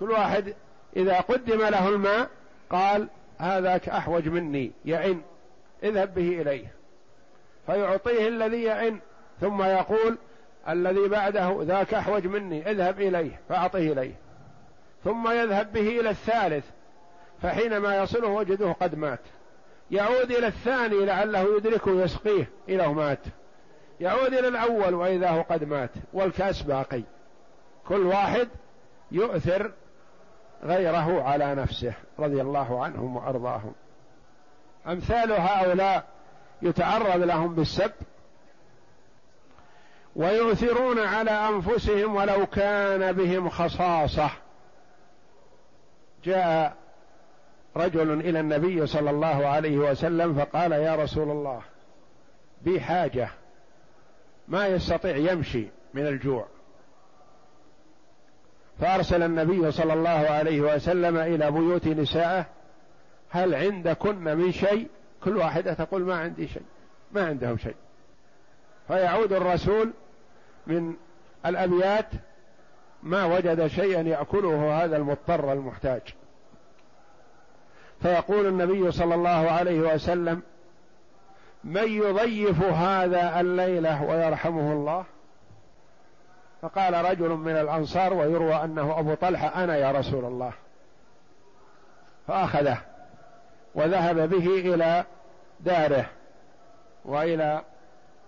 كل 0.00 0.10
واحد 0.10 0.54
إذا 0.96 1.20
قدم 1.20 1.62
له 1.62 1.88
الماء 1.88 2.28
قال 2.70 3.08
هذاك 3.38 3.88
أحوج 3.88 4.28
مني 4.28 4.72
يئن 4.84 5.22
اذهب 5.82 6.14
به 6.14 6.42
إليه. 6.42 6.72
فيعطيه 7.66 8.28
الذي 8.28 8.62
يئن 8.62 9.00
ثم 9.40 9.62
يقول 9.62 10.18
الذي 10.68 11.08
بعده 11.08 11.58
ذاك 11.62 11.94
أحوج 11.94 12.26
مني 12.26 12.70
اذهب 12.70 13.00
إليه 13.00 13.40
فاعطه 13.48 13.78
إليه. 13.78 14.14
ثم 15.04 15.30
يذهب 15.30 15.72
به 15.72 16.00
إلى 16.00 16.10
الثالث 16.10 16.64
فحينما 17.42 17.96
يصله 17.96 18.28
وجده 18.28 18.72
قد 18.72 18.94
مات. 18.94 19.20
يعود 19.90 20.30
إلى 20.30 20.46
الثاني 20.46 21.04
لعله 21.04 21.56
يدركه 21.56 22.02
يسقيه 22.02 22.48
إلى 22.68 22.88
مات. 22.88 23.18
يعود 24.00 24.34
إلى 24.34 24.48
الأول 24.48 24.94
وإذا 24.94 25.30
هو 25.30 25.42
قد 25.42 25.64
مات 25.64 25.90
والكأس 26.12 26.62
باقي. 26.62 27.02
كل 27.88 28.06
واحد 28.06 28.48
يؤثر 29.10 29.72
غيره 30.64 31.22
على 31.22 31.54
نفسه 31.54 31.92
رضي 32.18 32.40
الله 32.40 32.84
عنهم 32.84 33.16
وأرضاهم. 33.16 33.72
أمثال 34.86 35.32
هؤلاء 35.32 36.04
يتعرض 36.62 37.22
لهم 37.22 37.54
بالسب 37.54 37.92
ويؤثرون 40.18 40.98
على 40.98 41.30
أنفسهم 41.30 42.16
ولو 42.16 42.46
كان 42.46 43.12
بهم 43.12 43.48
خصاصة. 43.48 44.30
جاء 46.24 46.76
رجل 47.76 48.12
إلى 48.20 48.40
النبي 48.40 48.86
صلى 48.86 49.10
الله 49.10 49.46
عليه 49.46 49.78
وسلم 49.78 50.34
فقال 50.34 50.72
يا 50.72 50.96
رسول 50.96 51.30
الله 51.30 51.62
بي 52.62 52.80
حاجة 52.80 53.28
ما 54.48 54.66
يستطيع 54.66 55.16
يمشي 55.16 55.66
من 55.94 56.06
الجوع. 56.06 56.46
فأرسل 58.80 59.22
النبي 59.22 59.70
صلى 59.70 59.92
الله 59.92 60.10
عليه 60.10 60.60
وسلم 60.60 61.16
إلى 61.16 61.50
بيوت 61.50 61.86
نسائه 61.86 62.46
هل 63.30 63.54
عندكن 63.54 64.16
من 64.16 64.52
شيء؟ 64.52 64.88
كل 65.24 65.36
واحدة 65.36 65.74
تقول 65.74 66.02
ما 66.02 66.14
عندي 66.14 66.48
شيء 66.48 66.66
ما 67.12 67.26
عندهم 67.26 67.58
شيء. 67.58 67.76
فيعود 68.88 69.32
الرسول 69.32 69.92
من 70.68 70.96
الابيات 71.46 72.06
ما 73.02 73.24
وجد 73.24 73.66
شيئا 73.66 74.02
يأكله 74.02 74.84
هذا 74.84 74.96
المضطر 74.96 75.52
المحتاج. 75.52 76.02
فيقول 78.02 78.46
النبي 78.46 78.92
صلى 78.92 79.14
الله 79.14 79.50
عليه 79.50 79.80
وسلم 79.80 80.42
من 81.64 81.88
يضيف 81.88 82.62
هذا 82.62 83.40
الليلة 83.40 84.04
ويرحمه 84.04 84.72
الله؟ 84.72 85.04
فقال 86.62 87.04
رجل 87.04 87.28
من 87.28 87.56
الأنصار 87.56 88.14
ويروى 88.14 88.54
أنه 88.54 88.98
أبو 88.98 89.14
طلحة 89.14 89.64
أنا 89.64 89.76
يا 89.76 89.92
رسول 89.92 90.24
الله. 90.24 90.52
فأخذه 92.28 92.78
وذهب 93.74 94.28
به 94.28 94.46
إلى 94.46 95.04
داره 95.60 96.06
وإلى 97.04 97.62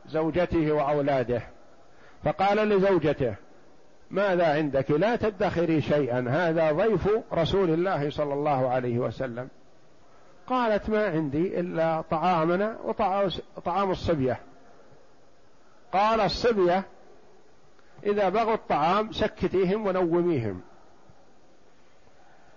زوجته 0.07 0.73
وأولاده. 0.73 1.43
فقال 2.25 2.57
لزوجته 2.57 3.35
ماذا 4.11 4.55
عندك؟ 4.55 4.91
لا 4.91 5.17
تدخري 5.17 5.83
شيئا 5.83 6.27
هذا 6.29 6.73
ضيف 6.73 7.09
رسول 7.33 7.71
الله 7.71 8.11
صلى 8.11 8.35
الله 8.35 8.69
عليه 8.69 8.99
وسلم. 8.99 9.49
قالت 10.47 10.91
ما 10.91 11.07
عندي 11.07 11.61
إلا 11.61 12.01
طعامنا 12.11 12.77
وطعام 13.57 13.91
الصبية. 13.91 14.41
قال 15.93 16.21
الصبية 16.21 16.85
إذا 18.07 18.29
بغوا 18.29 18.55
الطعام 18.55 19.13
سكتيهم 19.13 19.87
ونوميهم. 19.87 20.61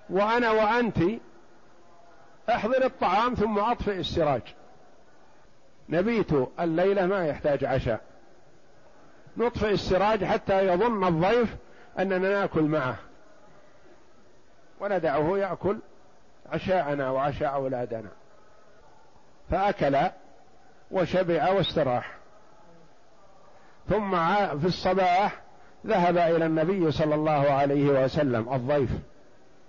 وأنا 0.10 0.52
وأنت 0.52 0.98
أحضر 2.50 2.86
الطعام 2.86 3.34
ثم 3.34 3.60
أطفئ 3.60 4.00
السراج. 4.00 4.42
نبيت 5.90 6.32
الليلة 6.60 7.06
ما 7.06 7.26
يحتاج 7.28 7.66
عشاء. 7.66 8.02
نطفئ 9.38 9.72
السراج 9.72 10.24
حتى 10.24 10.68
يظن 10.68 11.08
الضيف 11.08 11.56
أننا 12.00 12.18
نأكل 12.18 12.62
معه. 12.62 12.96
وندعه 14.80 15.38
يأكل 15.38 15.78
عشاءنا 16.52 17.10
وعشاء 17.10 17.54
أولادنا. 17.54 18.10
فأكل 19.52 19.98
وشبع 20.92 21.50
واستراح. 21.50 22.18
ثم 23.90 24.12
في 24.60 24.66
الصباح 24.66 25.42
ذهب 25.88 26.18
إلى 26.18 26.46
النبي 26.46 26.92
صلى 26.92 27.16
الله 27.16 27.52
عليه 27.52 28.04
وسلم 28.04 28.54
الضيف 28.54 28.90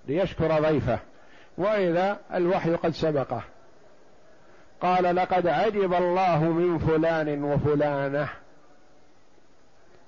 ليشكر 0.08 0.60
ضيفه. 0.60 0.98
وإذا 1.58 2.18
الوحي 2.34 2.74
قد 2.74 2.90
سبقه. 2.90 3.42
قال 4.80 5.16
لقد 5.16 5.46
عجب 5.46 5.94
الله 5.94 6.44
من 6.44 6.78
فلان 6.78 7.44
وفلانة. 7.44 8.28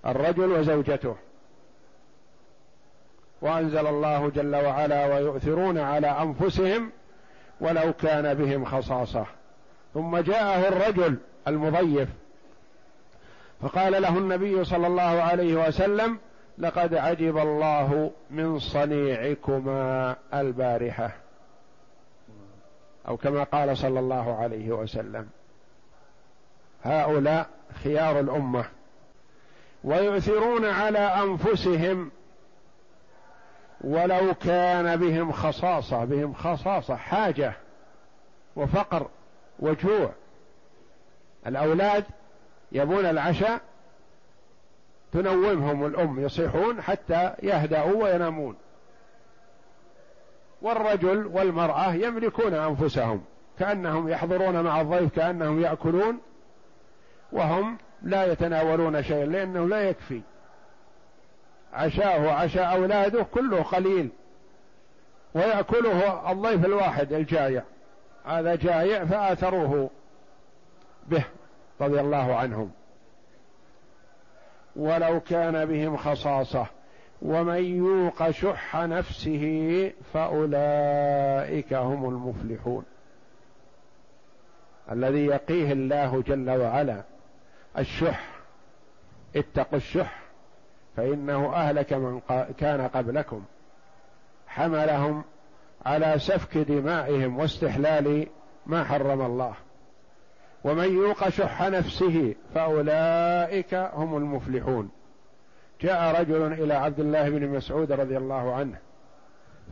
الرجل 0.07 0.53
وزوجته. 0.53 1.17
وأنزل 3.43 3.87
الله 3.87 4.31
جل 4.31 4.57
وعلا 4.57 5.07
ويؤثرون 5.07 5.79
على 5.79 6.07
أنفسهم 6.07 6.91
ولو 7.61 7.93
كان 7.93 8.35
بهم 8.35 8.65
خصاصة. 8.65 9.27
ثم 9.95 10.17
جاءه 10.17 10.69
الرجل 10.69 11.17
المضيف. 11.49 12.09
فقال 13.63 14.03
له 14.03 14.19
النبي 14.19 14.65
صلى 14.65 14.87
الله 14.87 15.03
عليه 15.03 15.69
وسلم 15.69 16.19
لقد 16.59 16.95
عجب 16.95 17.39
الله 17.39 18.11
من 18.31 18.59
صنيعكما 18.59 20.17
البارحة. 20.35 21.11
أو 23.09 23.17
كما 23.17 23.43
قال 23.43 23.77
صلى 23.77 24.01
الله 24.01 24.37
عليه 24.37 24.71
وسلم 24.71 25.29
هؤلاء 26.83 27.49
خيار 27.85 28.21
الأمة. 28.21 28.65
ويؤثرون 29.87 30.65
على 30.65 30.99
أنفسهم 30.99 32.11
ولو 33.81 34.35
كان 34.35 34.97
بهم 34.97 35.33
خصاصة 35.33 36.05
بهم 36.05 36.35
خصاصة 36.35 36.97
حاجة 36.97 37.53
وفقر 38.57 39.07
وجوع. 39.59 40.11
الأولاد 41.47 42.05
يبون 42.73 43.07
العشاء 43.07 43.61
تنومهم 45.13 45.87
الأم 45.87 46.21
يصيحون 46.21 46.83
حتى 46.83 47.35
يهدأوا 47.43 48.05
وينامون. 48.05 48.57
والرجل 50.63 51.27
والمرأة 51.27 51.95
يملكون 51.95 52.55
أنفسهم 52.55 53.25
كأنهم 53.59 54.09
يحضرون 54.09 54.63
مع 54.63 54.81
الضيف 54.81 55.15
كأنهم 55.15 55.63
يأكلون 55.63 56.19
وهم 57.33 57.79
لا 58.07 58.33
يتناولون 58.33 59.03
شيئا 59.03 59.27
لأنه 59.27 59.69
لا 59.69 59.81
يكفي. 59.81 60.21
عشاءه 61.73 62.27
وعشاء 62.27 62.77
أولاده 62.77 63.23
كله 63.23 63.63
قليل. 63.63 64.09
ويأكله 65.35 66.33
الضيف 66.33 66.65
الواحد 66.65 67.13
الجائع. 67.13 67.63
هذا 68.25 68.55
جائع 68.55 69.05
فآثروه 69.05 69.91
به 71.09 71.25
رضي 71.81 72.01
الله 72.01 72.35
عنهم. 72.35 72.71
ولو 74.77 75.21
كان 75.21 75.65
بهم 75.65 75.97
خصاصة. 75.97 76.67
ومن 77.23 77.65
يوق 77.65 78.31
شح 78.31 78.77
نفسه 78.77 79.93
فأولئك 80.15 81.73
هم 81.73 82.09
المفلحون. 82.09 82.85
الذي 84.93 85.27
يقيه 85.27 85.73
الله 85.73 86.23
جل 86.27 86.51
وعلا. 86.51 87.03
الشح 87.79 88.25
اتقوا 89.37 89.79
الشح 89.79 90.21
فإنه 90.97 91.55
أهلك 91.55 91.93
من 91.93 92.21
كان 92.59 92.89
قبلكم. 92.89 93.45
حملهم 94.47 95.25
على 95.87 96.15
سفك 96.19 96.59
دمائهم 96.59 97.39
واستحلال 97.39 98.27
ما 98.67 98.85
حرم 98.85 99.23
الله. 99.23 99.55
ومن 100.65 100.95
يوق 100.95 101.29
شح 101.29 101.63
نفسه 101.63 102.35
فأولئك 102.55 103.75
هم 103.75 104.17
المفلحون. 104.17 104.91
جاء 105.81 106.21
رجل 106.21 106.53
إلى 106.53 106.75
عبد 106.75 107.01
الله 107.01 107.31
بن 107.31 107.49
مسعود 107.49 107.93
رضي 107.93 108.17
الله 108.17 108.55
عنه 108.55 108.79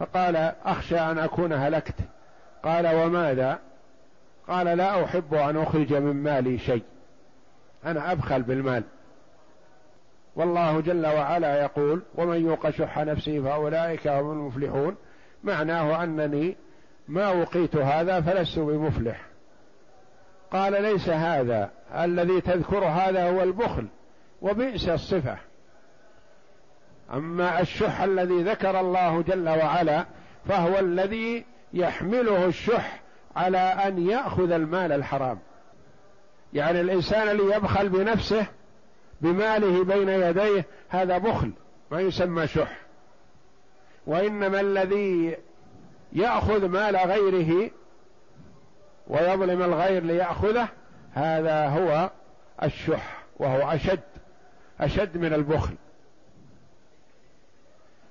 فقال 0.00 0.36
أخشى 0.64 0.98
أن 0.98 1.18
أكون 1.18 1.52
هلكت. 1.52 1.94
قال 2.64 2.86
وماذا؟ 2.86 3.58
قال 4.48 4.66
لا 4.66 5.04
أحب 5.04 5.34
أن 5.34 5.56
أخرج 5.56 5.94
من 5.94 6.22
مالي 6.22 6.58
شيء. 6.58 6.82
أنا 7.86 8.12
أبخل 8.12 8.42
بالمال. 8.42 8.82
والله 10.36 10.80
جل 10.80 11.06
وعلا 11.06 11.62
يقول 11.62 12.02
ومن 12.14 12.46
يوق 12.46 12.70
شح 12.70 12.98
نفسه 12.98 13.42
فأولئك 13.42 14.08
هم 14.08 14.32
المفلحون 14.32 14.96
معناه 15.44 16.04
أنني 16.04 16.56
ما 17.08 17.28
وقيت 17.28 17.76
هذا 17.76 18.20
فلست 18.20 18.58
بمفلح. 18.58 19.26
قال 20.50 20.82
ليس 20.82 21.08
هذا. 21.08 21.70
الذي 21.94 22.40
تذكر 22.40 22.84
هذا 22.84 23.30
هو 23.30 23.42
البخل 23.42 23.86
وبئس 24.42 24.88
الصفة 24.88 25.36
أما 27.12 27.60
الشح 27.60 28.00
الذي 28.00 28.42
ذكر 28.42 28.80
الله 28.80 29.22
جل 29.22 29.48
وعلا 29.48 30.04
فهو 30.48 30.78
الذي 30.78 31.44
يحمله 31.72 32.46
الشح 32.46 33.00
على 33.36 33.58
أن 33.58 34.08
يأخذ 34.08 34.50
المال 34.50 34.92
الحرام. 34.92 35.38
يعني 36.54 36.80
الإنسان 36.80 37.28
اللي 37.28 37.56
يبخل 37.56 37.88
بنفسه 37.88 38.46
بماله 39.20 39.84
بين 39.84 40.08
يديه 40.08 40.64
هذا 40.88 41.18
بخل 41.18 41.52
ما 41.90 42.00
يسمى 42.00 42.46
شح. 42.46 42.80
وإنما 44.06 44.60
الذي 44.60 45.36
يأخذ 46.12 46.68
مال 46.68 46.96
غيره 46.96 47.70
ويظلم 49.08 49.62
الغير 49.62 50.02
ليأخذه 50.02 50.68
هذا 51.12 51.68
هو 51.68 52.10
الشح 52.62 53.24
وهو 53.36 53.70
أشد 53.70 54.00
أشد 54.80 55.16
من 55.16 55.34
البخل. 55.34 55.74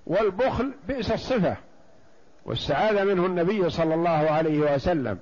والبخل 0.07 0.73
بئس 0.87 1.11
الصفة 1.11 1.57
والسعادة 2.45 3.03
منه 3.03 3.25
النبي 3.25 3.69
صلى 3.69 3.93
الله 3.93 4.09
عليه 4.09 4.75
وسلم 4.75 5.19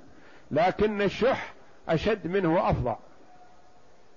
لكن 0.50 1.02
الشح 1.02 1.54
أشد 1.88 2.26
منه 2.26 2.54
وأفظع 2.54 2.96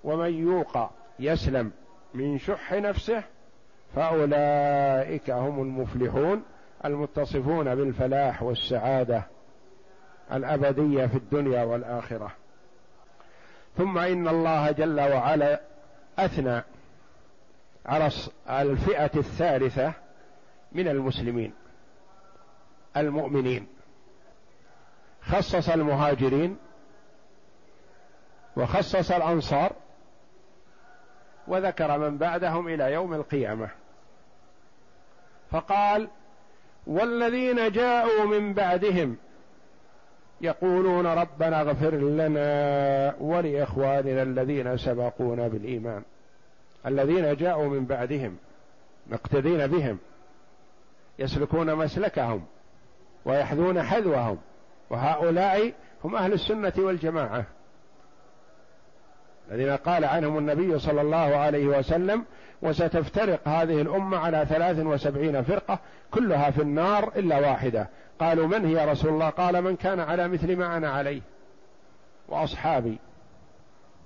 ومن 0.04 0.34
يوق 0.34 0.90
يسلم 1.18 1.72
من 2.14 2.38
شح 2.38 2.72
نفسه 2.72 3.22
فأولئك 3.96 5.30
هم 5.30 5.62
المفلحون 5.62 6.42
المتصفون 6.84 7.74
بالفلاح 7.74 8.42
والسعادة 8.42 9.22
الأبدية 10.32 11.06
في 11.06 11.16
الدنيا 11.16 11.64
والآخرة. 11.64 12.32
ثم 13.76 13.98
إن 13.98 14.28
الله 14.28 14.70
جل 14.70 15.00
وعلا 15.00 15.60
أثنى 16.18 16.62
على 17.86 18.10
الفئة 18.48 19.10
الثالثة 19.16 19.92
من 20.72 20.88
المسلمين 20.88 21.52
المؤمنين. 22.96 23.66
خصص 25.22 25.68
المهاجرين 25.68 26.56
وخصص 28.56 29.10
الأنصار 29.10 29.72
وذكر 31.48 31.98
من 31.98 32.18
بعدهم 32.18 32.68
إلى 32.68 32.92
يوم 32.92 33.14
القيامة. 33.14 33.68
فقال 35.50 36.08
والذين 36.86 37.72
جاءوا 37.72 38.24
من 38.24 38.54
بعدهم 38.54 39.16
يقولون 40.40 41.06
ربنا 41.06 41.60
اغفر 41.60 41.94
لنا 41.94 43.14
ولإخواننا 43.20 44.22
الذين 44.22 44.76
سبقونا 44.76 45.48
بالإيمان. 45.48 46.02
الذين 46.86 47.36
جاءوا 47.36 47.68
من 47.68 47.84
بعدهم 47.84 48.36
مقتدين 49.06 49.66
بهم 49.66 49.98
يسلكون 51.18 51.74
مسلكهم 51.74 52.44
ويحذون 53.24 53.82
حذوهم 53.82 54.38
وهؤلاء 54.90 55.72
هم 56.04 56.16
أهل 56.16 56.32
السنة 56.32 56.72
والجماعة. 56.78 57.46
الذين 59.50 59.76
قال 59.76 60.04
عنهم 60.04 60.38
النبي 60.38 60.78
صلى 60.78 61.00
الله 61.00 61.36
عليه 61.36 61.66
وسلم 61.66 62.24
وستفترق 62.62 63.48
هذه 63.48 63.80
الأمة 63.82 64.18
على 64.18 64.46
ثلاث 64.48 64.78
وسبعين 64.78 65.42
فرقة 65.42 65.78
كلها 66.10 66.50
في 66.50 66.62
النار 66.62 67.12
إلا 67.16 67.38
واحدة. 67.38 67.88
قالوا 68.20 68.46
من 68.46 68.64
هي 68.64 68.90
رسول 68.90 69.10
الله؟ 69.10 69.28
قال 69.28 69.62
من 69.62 69.76
كان 69.76 70.00
على 70.00 70.28
مثل 70.28 70.56
ما 70.56 70.76
أنا 70.76 70.90
عليه. 70.90 71.20
وأصحابي. 72.28 72.98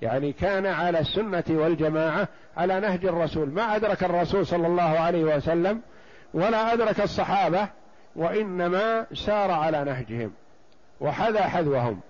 يعني 0.02 0.32
كان 0.32 0.66
على 0.66 0.98
السنة 0.98 1.44
والجماعة 1.48 2.28
على 2.56 2.80
نهج 2.80 3.06
الرسول. 3.06 3.50
ما 3.50 3.76
أدرك 3.76 4.04
الرسول 4.04 4.46
صلى 4.46 4.66
الله 4.66 4.98
عليه 4.98 5.24
وسلم 5.24 5.80
ولا 6.34 6.72
أدرك 6.72 7.00
الصحابة 7.00 7.68
وإنما 8.16 9.06
سار 9.14 9.50
على 9.50 9.84
نهجهم 9.84 10.32
وحذا 11.00 11.42
حذوهم. 11.42 12.00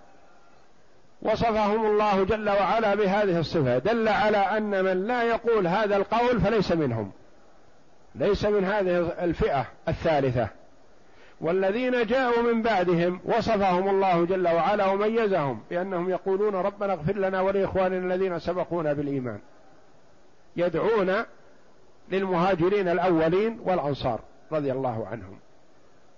وصفهم 1.23 1.87
الله 1.87 2.25
جل 2.25 2.49
وعلا 2.51 2.95
بهذه 2.95 3.39
الصفة. 3.39 3.79
دل 3.79 4.09
على 4.09 4.37
أن 4.37 4.85
من 4.85 5.07
لا 5.07 5.23
يقول 5.23 5.67
هذا 5.67 5.97
القول 5.97 6.41
فليس 6.41 6.73
منهم. 6.73 7.13
ليس 8.15 8.45
من 8.45 8.65
هذه 8.65 9.13
الفئة 9.25 9.67
الثالثة. 9.89 10.49
والذين 11.41 12.07
جاءوا 12.07 12.43
من 12.43 12.63
بعدهم 12.63 13.21
وصفهم 13.25 13.89
الله 13.89 14.25
جل 14.25 14.49
وعلا 14.49 14.87
وميزهم 14.87 15.61
بأنهم 15.71 16.11
يقولون 16.11 16.55
ربنا 16.55 16.93
اغفر 16.93 17.17
لنا 17.17 17.41
ولإخواننا 17.41 18.15
الذين 18.15 18.39
سبقونا 18.39 18.93
بالإيمان. 18.93 19.39
يدعون 20.57 21.15
للمهاجرين 22.11 22.89
الأولين 22.89 23.61
والأنصار 23.65 24.21
رضي 24.53 24.73
الله 24.73 25.07
عنهم. 25.07 25.39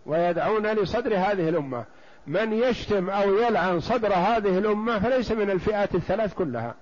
ويدعون 0.06 0.66
لصدر 0.66 1.14
هذه 1.14 1.48
الأمة. 1.48 1.84
من 2.26 2.52
يشتم 2.52 3.10
أو 3.10 3.34
يلعن 3.34 3.80
صدر 3.80 4.14
هذه 4.14 4.58
الأمة 4.58 4.98
فليس 4.98 5.32
من 5.32 5.50
الفئات 5.50 5.94
الثلاث 5.94 6.34
كلها. 6.34 6.74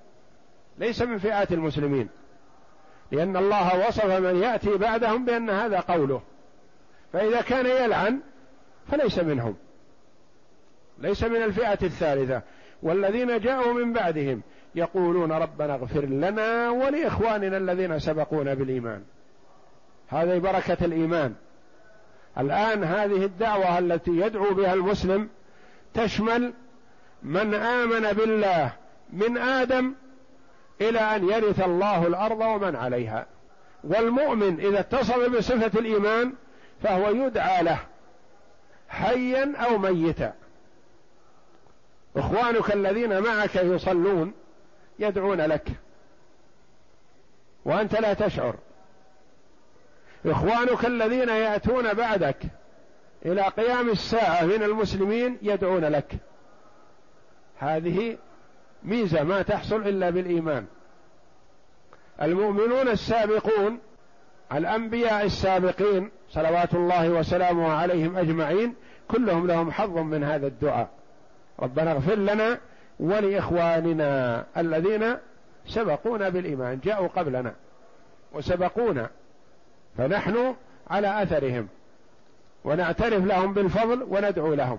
ليس 0.79 1.03
من 1.03 1.19
فئات 1.19 1.53
المسلمين. 1.53 2.09
لأن 3.13 3.37
الله 3.37 3.89
وصف 3.89 4.05
من 4.05 4.43
يأتي 4.43 4.77
بعدهم 4.77 5.25
بأن 5.25 5.51
هذا 5.51 5.81
قوله. 5.81 6.23
فإذا 7.13 7.41
كان 7.41 7.67
يلعن 7.67 8.21
فليس 8.91 9.19
منهم. 9.19 9.57
ليس 10.99 11.25
من 11.25 11.43
الفئة 11.43 11.79
الثالثة. 11.83 12.43
والذين 12.83 13.41
جاءوا 13.41 13.73
من 13.73 13.93
بعدهم 13.93 14.43
يقولون 14.75 15.33
ربنا 15.33 15.75
اغفر 15.75 16.05
لنا 16.05 16.71
ولإخواننا 16.71 17.57
الذين 17.57 17.99
سبقونا 17.99 18.55
بالإيمان. 18.55 19.03
هذه 20.09 20.39
بركة 20.39 20.85
الإيمان. 20.85 21.35
الآن 22.41 22.85
هذه 22.85 23.25
الدعوة 23.25 23.79
التي 23.79 24.11
يدعو 24.11 24.55
بها 24.55 24.75
المسلم 24.75 25.29
تشمل 25.95 26.53
من 27.23 27.55
آمن 27.55 28.13
بالله 28.13 28.73
من 29.13 29.39
آدم 29.39 29.95
إلى 30.81 30.99
أن 30.99 31.29
يرث 31.29 31.61
الله 31.61 32.07
الأرض 32.07 32.41
ومن 32.41 32.77
عليها. 32.77 33.27
والمؤمن 33.85 34.61
إذا 34.61 34.81
اتصف 34.81 35.37
بصفة 35.37 35.79
الإيمان 35.79 36.33
فهو 36.83 37.11
يدعى 37.11 37.63
له 37.63 37.79
حيا 38.89 39.57
أو 39.57 39.79
ميتا. 39.79 40.35
إخوانك 42.17 42.73
الذين 42.73 43.21
معك 43.21 43.57
يصلون 43.57 44.33
يدعون 44.99 45.41
لك. 45.41 45.69
وأنت 47.65 48.01
لا 48.01 48.15
تشعر. 48.15 48.55
إخوانك 50.27 50.85
الذين 50.85 51.29
يأتون 51.29 51.95
بعدك 51.95 52.37
إلى 53.27 53.43
قيام 53.43 53.89
الساعة 53.91 54.45
من 54.45 54.63
المسلمين 54.63 55.39
يدعون 55.43 55.85
لك. 55.85 56.15
هذه 57.59 58.17
ميزة 58.83 59.23
ما 59.23 59.43
تحصل 59.43 59.77
إلا 59.77 60.11
بالإيمان. 60.11 60.67
المؤمنون 62.23 62.89
السابقون 62.89 63.79
الأنبياء 64.53 65.25
السابقين 65.25 66.11
صلوات 66.31 66.75
الله 66.75 67.09
وسلامه 67.09 67.73
عليهم 67.73 68.17
أجمعين 68.17 68.75
كلهم 69.09 69.47
لهم 69.47 69.73
حظ 69.73 69.99
من 69.99 70.25
هذا 70.25 70.47
الدعاء. 70.47 70.89
ربنا 71.61 71.93
اغفر 71.93 72.15
لنا 72.15 72.59
ولإخواننا 73.01 74.45
الذين 74.57 75.17
سبقونا 75.67 76.29
بالإيمان 76.29 76.81
جاءوا 76.85 77.09
قبلنا 77.09 77.55
وسبقونا. 78.33 79.11
فنحن 80.01 80.55
على 80.91 81.23
أثرهم. 81.23 81.69
ونعترف 82.65 83.25
لهم 83.25 83.55
بالفضل 83.55 84.03
وندعو 84.03 84.55
لهم. 84.55 84.79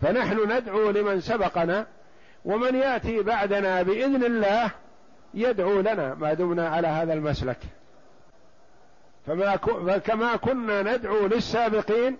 فنحن 0.00 0.52
ندعو 0.52 0.90
لمن 0.90 1.20
سبقنا 1.20 1.86
ومن 2.44 2.74
يأتي 2.74 3.22
بعدنا 3.22 3.82
بإذن 3.82 4.24
الله 4.24 4.70
يدعو 5.34 5.80
لنا 5.80 6.14
ما 6.14 6.34
دمنا 6.34 6.68
على 6.68 6.88
هذا 6.88 7.12
المسلك. 7.12 7.58
فما 9.26 9.56
فكما 9.56 10.36
كنا 10.36 10.96
ندعو 10.96 11.26
للسابقين 11.26 12.16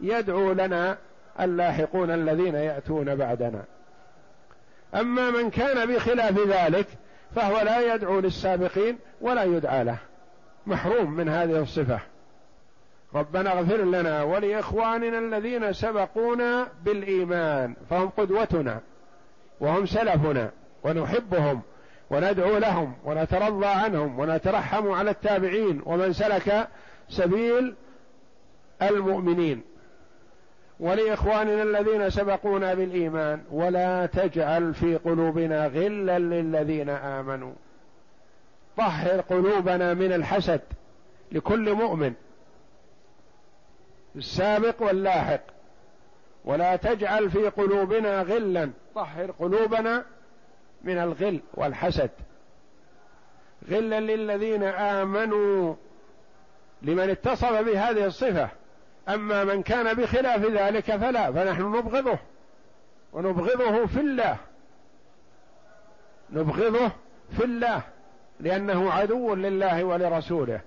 يدعو 0.00 0.52
لنا 0.52 0.98
اللاحقون 1.40 2.10
الذين 2.10 2.54
يأتون 2.54 3.14
بعدنا. 3.14 3.62
أما 4.94 5.30
من 5.30 5.50
كان 5.50 5.94
بخلاف 5.94 6.38
ذلك 6.38 6.86
فهو 7.36 7.60
لا 7.60 7.94
يدعو 7.94 8.20
للسابقين 8.20 8.98
ولا 9.20 9.44
يدعى 9.44 9.84
له. 9.84 9.98
محروم 10.66 11.10
من 11.10 11.28
هذه 11.28 11.62
الصفة. 11.62 12.00
ربنا 13.14 13.52
اغفر 13.52 13.76
لنا 13.76 14.22
ولإخواننا 14.22 15.18
الذين 15.18 15.72
سبقونا 15.72 16.68
بالإيمان 16.84 17.74
فهم 17.90 18.08
قدوتنا 18.08 18.80
وهم 19.60 19.86
سلفنا 19.86 20.50
ونحبهم 20.84 21.60
وندعو 22.10 22.58
لهم 22.58 22.94
ونترضى 23.04 23.66
عنهم 23.66 24.18
ونترحم 24.18 24.90
على 24.90 25.10
التابعين 25.10 25.82
ومن 25.86 26.12
سلك 26.12 26.68
سبيل 27.08 27.74
المؤمنين. 28.82 29.62
ولإخواننا 30.80 31.62
الذين 31.62 32.10
سبقونا 32.10 32.74
بالإيمان 32.74 33.42
ولا 33.50 34.06
تجعل 34.06 34.74
في 34.74 34.96
قلوبنا 34.96 35.66
غلا 35.66 36.18
للذين 36.18 36.90
آمنوا. 36.90 37.52
طهر 38.76 39.20
قلوبنا 39.20 39.94
من 39.94 40.12
الحسد 40.12 40.60
لكل 41.32 41.72
مؤمن 41.72 42.12
السابق 44.16 44.82
واللاحق. 44.82 45.40
ولا 46.44 46.76
تجعل 46.76 47.30
في 47.30 47.48
قلوبنا 47.48 48.22
غلا 48.22 48.70
طهر 48.94 49.30
قلوبنا 49.30 50.04
من 50.84 50.98
الغل 50.98 51.40
والحسد. 51.54 52.10
غلا 53.70 54.00
للذين 54.00 54.62
آمنوا 54.62 55.74
لمن 56.82 57.10
اتصف 57.10 57.52
بهذه 57.52 58.06
الصفة. 58.06 58.48
أما 59.08 59.44
من 59.44 59.62
كان 59.62 59.94
بخلاف 59.94 60.44
ذلك 60.46 60.96
فلا 60.96 61.32
فنحن 61.32 61.62
نبغضه. 61.62 62.18
ونبغضه 63.12 63.86
في 63.86 64.00
الله. 64.00 64.36
نبغضه 66.30 66.90
في 67.36 67.44
الله. 67.44 67.82
لأنه 68.40 68.90
عدو 68.92 69.34
لله 69.34 69.84
ولرسوله. 69.84 70.60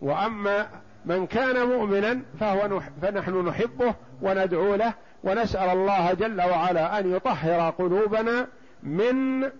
وأما 0.00 0.68
من 1.04 1.26
كان 1.26 1.66
مؤمنا 1.66 2.22
فهو 2.40 2.78
نح 2.78 2.88
فنحن 3.02 3.46
نحبه 3.46 3.94
وندعو 4.22 4.74
له 4.74 4.94
ونسأل 5.24 5.70
الله 5.70 6.12
جل 6.12 6.40
وعلا 6.40 6.98
أن 6.98 7.12
يطهر 7.16 7.70
قلوبنا 7.70 8.46
من 8.82 9.50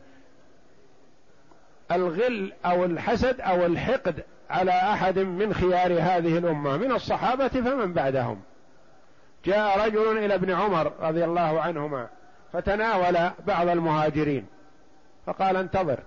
الغل 1.92 2.52
أو 2.66 2.84
الحسد 2.84 3.40
أو 3.40 3.66
الحقد 3.66 4.24
على 4.50 4.70
أحد 4.70 5.18
من 5.18 5.54
خيار 5.54 5.92
هذه 5.92 6.38
الأمة. 6.38 6.76
من 6.76 6.92
الصحابة 6.92 7.48
فمن 7.48 7.92
بعدهم. 7.92 8.40
جاء 9.44 9.86
رجل 9.86 10.18
إلى 10.18 10.34
ابن 10.34 10.50
عمر 10.50 10.92
رضي 11.00 11.24
الله 11.24 11.60
عنهما 11.60 12.08
فتناول 12.52 13.30
بعض 13.46 13.68
المهاجرين. 13.68 14.46
فقال 15.26 15.56
انتظر. 15.56 15.98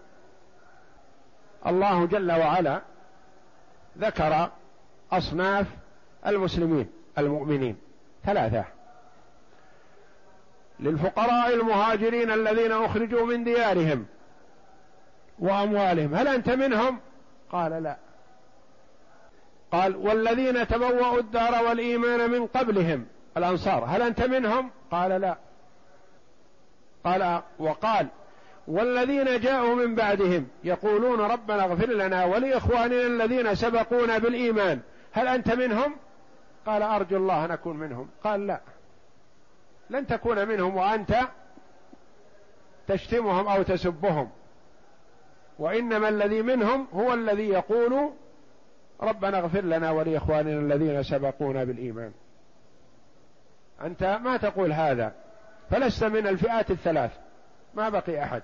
الله 1.67 2.05
جل 2.05 2.31
وعلا 2.31 2.81
ذكر 3.97 4.49
أصناف 5.11 5.67
المسلمين 6.27 6.89
المؤمنين. 7.17 7.77
ثلاثة. 8.25 8.65
للفقراء 10.79 11.53
المهاجرين 11.53 12.31
الذين 12.31 12.71
أخرجوا 12.71 13.25
من 13.25 13.43
ديارهم 13.43 14.05
وأموالهم. 15.39 16.15
هل 16.15 16.27
أنت 16.27 16.49
منهم؟ 16.49 16.99
قال 17.51 17.83
لا. 17.83 17.97
قال 19.71 19.95
والذين 19.95 20.67
تبوأوا 20.67 21.19
الدار 21.19 21.63
والإيمان 21.63 22.29
من 22.29 22.47
قبلهم 22.47 23.05
الأنصار. 23.37 23.85
هل 23.87 24.01
أنت 24.01 24.21
منهم؟ 24.21 24.71
قال 24.91 25.21
لا. 25.21 25.37
قال 27.03 27.41
وقال 27.59 28.07
والذين 28.67 29.39
جاءوا 29.39 29.75
من 29.75 29.95
بعدهم 29.95 30.47
يقولون 30.63 31.19
ربنا 31.19 31.63
اغفر 31.63 31.89
لنا 31.89 32.25
ولإخواننا 32.25 33.07
الذين 33.07 33.55
سبقونا 33.55 34.17
بالإيمان. 34.17 34.79
هل 35.11 35.27
أنت 35.27 35.51
منهم؟ 35.51 35.95
قال 36.65 36.81
أرجو 36.81 37.17
الله 37.17 37.45
أن 37.45 37.51
أكون 37.51 37.77
منهم. 37.77 38.09
قال 38.23 38.47
لا. 38.47 38.59
لن 39.89 40.07
تكون 40.07 40.47
منهم 40.47 40.77
وأنت 40.77 41.15
تشتمهم 42.87 43.47
أو 43.47 43.63
تسبهم. 43.63 44.29
وإنما 45.59 46.09
الذي 46.09 46.41
منهم 46.41 46.87
هو 46.93 47.13
الذي 47.13 47.49
يقول 47.49 48.09
ربنا 49.01 49.39
اغفر 49.39 49.61
لنا 49.61 49.91
ولإخواننا 49.91 50.59
الذين 50.59 51.03
سبقونا 51.03 51.63
بالإيمان. 51.63 52.11
أنت 53.81 54.19
ما 54.23 54.37
تقول 54.37 54.73
هذا. 54.73 55.13
فلست 55.71 56.03
من 56.03 56.27
الفئات 56.27 56.71
الثلاث. 56.71 57.11
ما 57.73 57.89
بقي 57.89 58.23
أحد. 58.23 58.43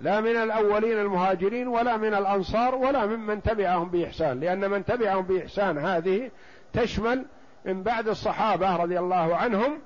لا 0.00 0.20
من 0.20 0.36
الأولين 0.36 0.98
المهاجرين 0.98 1.68
ولا 1.68 1.96
من 1.96 2.14
الأنصار 2.14 2.74
ولا 2.74 3.06
ممن 3.06 3.42
تبعهم 3.42 3.90
بإحسان 3.90 4.40
لأن 4.40 4.70
من 4.70 4.84
تبعهم 4.84 5.22
بإحسان 5.22 5.78
هذه 5.78 6.30
تشمل 6.72 7.24
من 7.64 7.82
بعد 7.82 8.08
الصحابة 8.08 8.76
رضي 8.76 8.98
الله 8.98 9.36
عنهم 9.36 9.78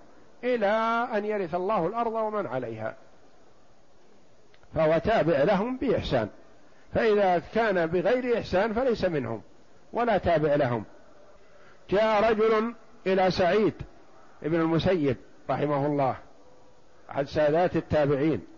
إلى 0.44 0.66
أن 1.14 1.24
يرث 1.24 1.54
الله 1.54 1.86
الأرض 1.86 2.12
ومن 2.12 2.46
عليها. 2.46 2.96
فهو 4.74 4.98
تابع 4.98 5.42
لهم 5.42 5.76
بإحسان. 5.76 6.28
فإذا 6.94 7.42
كان 7.54 7.86
بغير 7.86 8.38
إحسان 8.38 8.72
فليس 8.72 9.04
منهم 9.04 9.42
ولا 9.92 10.18
تابع 10.18 10.54
لهم. 10.54 10.84
جاء 11.90 12.30
رجل 12.30 12.74
إلى 13.06 13.30
سعيد 13.30 13.74
ابن 14.42 14.60
المسيب 14.60 15.16
رحمه 15.50 15.86
الله 15.86 16.16
أحد 17.10 17.26
سادات 17.26 17.76
التابعين. 17.76 18.49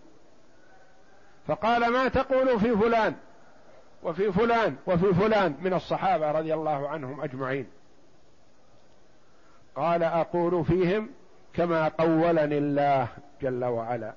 فقال 1.46 1.92
ما 1.92 2.08
تقول 2.08 2.60
في 2.60 2.76
فلان 2.76 3.14
وفي 4.02 4.32
فلان 4.32 4.76
وفي 4.86 5.14
فلان 5.14 5.54
من 5.62 5.74
الصحابة 5.74 6.30
رضي 6.30 6.54
الله 6.54 6.88
عنهم 6.88 7.20
أجمعين. 7.20 7.66
قال 9.76 10.02
أقول 10.02 10.64
فيهم 10.64 11.08
كما 11.54 11.88
قولني 11.88 12.58
الله 12.58 13.08
جل 13.42 13.64
وعلا. 13.64 14.12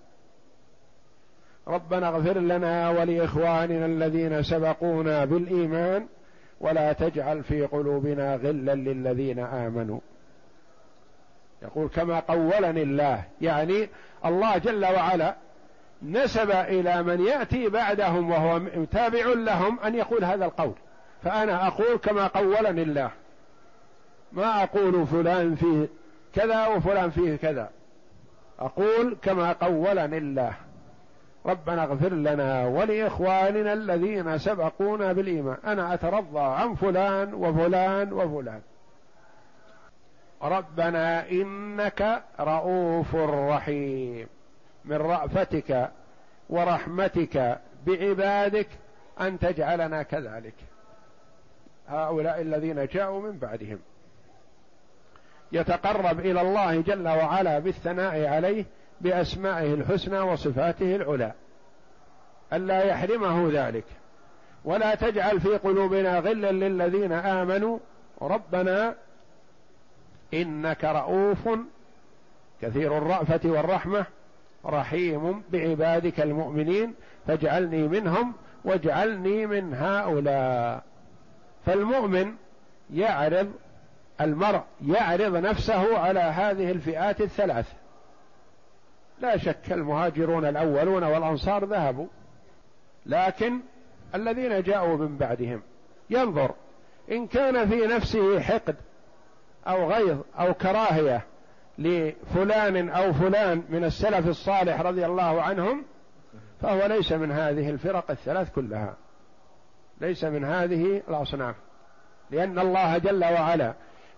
ربنا 1.67 2.07
اغفر 2.07 2.39
لنا 2.39 2.89
ولإخواننا 2.89 3.85
الذين 3.85 4.43
سبقونا 4.43 5.25
بالإيمان 5.25 6.07
ولا 6.59 6.93
تجعل 6.93 7.43
في 7.43 7.65
قلوبنا 7.65 8.35
غلا 8.35 8.75
للذين 8.75 9.39
آمنوا. 9.39 9.99
يقول 11.61 11.89
كما 11.89 12.19
قولني 12.19 12.83
الله 12.83 13.23
يعني 13.41 13.89
الله 14.25 14.57
جل 14.57 14.85
وعلا 14.85 15.35
نسب 16.11 16.51
إلى 16.51 17.03
من 17.03 17.25
يأتي 17.25 17.69
بعدهم 17.69 18.31
وهو 18.31 18.61
تابع 18.91 19.25
لهم 19.25 19.79
أن 19.79 19.95
يقول 19.95 20.23
هذا 20.23 20.45
القول. 20.45 20.73
فأنا 21.23 21.67
أقول 21.67 21.97
كما 21.97 22.27
قولني 22.27 22.83
الله. 22.83 23.11
ما 24.31 24.63
أقول 24.63 25.07
فلان 25.07 25.55
فيه 25.55 25.87
كذا 26.33 26.67
وفلان 26.67 27.09
فيه 27.09 27.35
كذا. 27.35 27.69
أقول 28.59 29.17
كما 29.21 29.51
قولني 29.51 30.17
الله. 30.17 30.53
ربنا 31.45 31.83
اغفر 31.83 32.13
لنا 32.13 32.65
ولإخواننا 32.67 33.73
الذين 33.73 34.37
سبقونا 34.37 35.13
بالإيمان. 35.13 35.57
أنا 35.65 35.93
أترضى 35.93 36.39
عن 36.39 36.75
فلان 36.75 37.33
وفلان 37.33 38.13
وفلان. 38.13 38.61
ربنا 40.43 41.29
إنك 41.29 42.23
رؤوف 42.39 43.15
رحيم. 43.15 44.27
من 44.85 44.97
رأفتك 44.97 45.91
ورحمتك 46.49 47.59
بعبادك 47.87 48.67
أن 49.21 49.39
تجعلنا 49.39 50.03
كذلك. 50.03 50.55
هؤلاء 51.87 52.41
الذين 52.41 52.85
جاءوا 52.85 53.21
من 53.21 53.37
بعدهم. 53.37 53.79
يتقرب 55.51 56.19
إلى 56.19 56.41
الله 56.41 56.81
جل 56.81 57.07
وعلا 57.07 57.59
بالثناء 57.59 58.25
عليه 58.25 58.65
بأسمائه 59.01 59.73
الحسنى 59.73 60.19
وصفاته 60.19 60.95
العلى. 60.95 61.31
الا 62.53 62.83
يحرمه 62.83 63.49
ذلك. 63.53 63.85
ولا 64.65 64.95
تجعل 64.95 65.39
في 65.41 65.57
قلوبنا 65.57 66.19
غلا 66.19 66.51
للذين 66.51 67.11
آمنوا. 67.11 67.79
ربنا 68.21 68.95
إنك 70.33 70.83
رؤوف 70.83 71.49
كثير 72.61 72.97
الرأفة 72.97 73.39
والرحمة. 73.43 74.05
رحيم 74.65 75.43
بعبادك 75.51 76.19
المؤمنين 76.19 76.93
فاجعلني 77.27 77.87
منهم 77.87 78.33
واجعلني 78.63 79.45
من 79.45 79.73
هؤلاء. 79.73 80.83
فالمؤمن 81.65 82.35
يعرض 82.93 83.51
المرء 84.21 84.61
يعرض 84.87 85.35
نفسه 85.35 85.97
على 85.97 86.19
هذه 86.19 86.71
الفئات 86.71 87.21
الثلاث. 87.21 87.73
لا 89.21 89.37
شك 89.37 89.71
المهاجرون 89.71 90.45
الأولون 90.45 91.03
والأنصار 91.03 91.65
ذهبوا 91.65 92.07
لكن 93.05 93.59
الذين 94.15 94.61
جاءوا 94.61 94.97
من 94.97 95.17
بعدهم. 95.17 95.61
ينظر 96.09 96.51
إن 97.11 97.27
كان 97.27 97.69
في 97.69 97.87
نفسه 97.87 98.39
حقد 98.39 98.75
أو 99.67 99.91
غيظ 99.91 100.17
أو 100.39 100.53
كراهية 100.53 101.25
لفلان 101.77 102.89
أو 102.89 103.13
فلان 103.13 103.63
من 103.69 103.83
السلف 103.83 104.27
الصالح 104.27 104.81
رضي 104.81 105.05
الله 105.05 105.41
عنهم 105.41 105.85
فهو 106.61 106.85
ليس 106.85 107.11
من 107.11 107.31
هذه 107.31 107.69
الفرق 107.69 108.11
الثلاث 108.11 108.51
كلها. 108.51 108.95
ليس 110.01 110.23
من 110.23 110.43
هذه 110.43 111.01
الاصناف 111.07 111.55
لأن 112.31 112.59
الله 112.59 112.97
جل 112.97 113.23
وعلا 113.23 113.73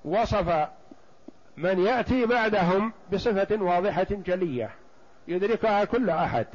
وصف 0.06 0.68
من 1.58 1.80
يأتي 1.80 2.26
بعدهم 2.26 2.94
بصفة 3.14 3.62
واضحة 3.62 4.08
جلية 4.12 4.70
يدركها 5.28 5.86
كل 5.86 6.10
أحد. 6.10 6.48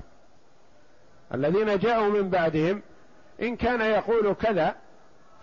الذين 1.34 1.78
جاءوا 1.78 2.08
من 2.08 2.30
بعدهم 2.30 2.82
إن 3.42 3.56
كان 3.56 3.80
يقول 3.80 4.34
كذا 4.34 4.74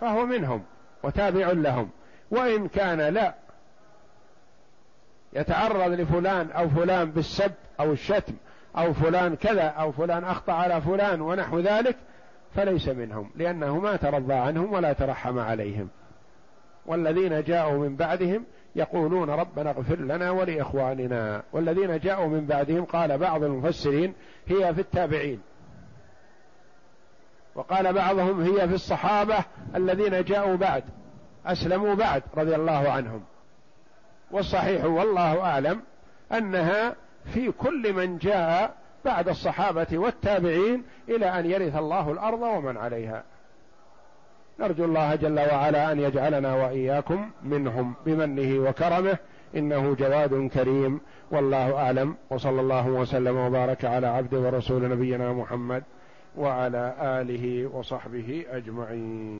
فهو 0.00 0.26
منهم 0.26 0.64
وتابع 1.02 1.50
لهم 1.50 1.90
وإن 2.30 2.68
كان 2.68 3.00
لا 3.14 3.34
يتعرض 5.32 5.92
لفلان 5.92 6.50
أو 6.50 6.68
فلان 6.68 7.10
بالسب 7.10 7.52
أو 7.80 7.92
الشتم 7.92 8.34
أو 8.76 8.92
فلان 8.92 9.36
كذا 9.36 9.62
أو 9.62 9.92
فلان 9.92 10.24
أخطأ 10.24 10.52
على 10.52 10.80
فلان 10.80 11.20
ونحو 11.20 11.58
ذلك 11.58 11.96
فليس 12.54 12.88
منهم 12.88 13.30
لأنه 13.36 13.78
ما 13.78 13.96
ترضى 13.96 14.34
عنهم 14.34 14.72
ولا 14.72 14.92
ترحم 14.92 15.38
عليهم. 15.38 15.88
والذين 16.86 17.42
جاءوا 17.42 17.88
من 17.88 17.96
بعدهم 17.96 18.44
يقولون 18.76 19.30
ربنا 19.30 19.70
اغفر 19.70 19.96
لنا 19.96 20.30
ولإخواننا. 20.30 21.42
والذين 21.52 21.98
جاءوا 21.98 22.28
من 22.28 22.46
بعدهم 22.46 22.84
قال 22.84 23.18
بعض 23.18 23.44
المفسرين 23.44 24.14
هي 24.46 24.74
في 24.74 24.80
التابعين. 24.80 25.40
وقال 27.54 27.92
بعضهم 27.92 28.40
هي 28.40 28.68
في 28.68 28.74
الصحابة 28.74 29.36
الذين 29.76 30.24
جاءوا 30.24 30.56
بعد 30.56 30.84
أسلموا 31.46 31.94
بعد 31.94 32.22
رضي 32.36 32.54
الله 32.54 32.90
عنهم. 32.90 33.22
والصحيح 34.30 34.84
والله 34.84 35.40
أعلم 35.40 35.80
أنها 36.32 36.94
في 37.34 37.52
كل 37.52 37.92
من 37.92 38.18
جاء 38.18 38.74
بعد 39.04 39.28
الصحابة 39.28 39.86
والتابعين 39.92 40.82
إلى 41.08 41.26
أن 41.26 41.50
يرث 41.50 41.76
الله 41.76 42.12
الأرض 42.12 42.40
ومن 42.40 42.76
عليها. 42.76 43.24
نرجو 44.60 44.84
الله 44.84 45.14
جل 45.14 45.40
وعلا 45.40 45.92
أن 45.92 46.00
يجعلنا 46.00 46.54
وإياكم 46.54 47.30
منهم 47.42 47.94
بمنه 48.06 48.68
وكرمه 48.68 49.18
إنه 49.56 49.94
جواد 49.94 50.50
كريم 50.54 51.00
والله 51.30 51.76
أعلم 51.76 52.16
وصلى 52.30 52.60
الله 52.60 52.86
وسلم 52.86 53.36
وبارك 53.36 53.84
على 53.84 54.06
عبد 54.06 54.34
ورسول 54.34 54.90
نبينا 54.90 55.32
محمد 55.32 55.82
وعلى 56.36 56.94
آله 57.00 57.66
وصحبه 57.66 58.44
أجمعين. 58.50 59.38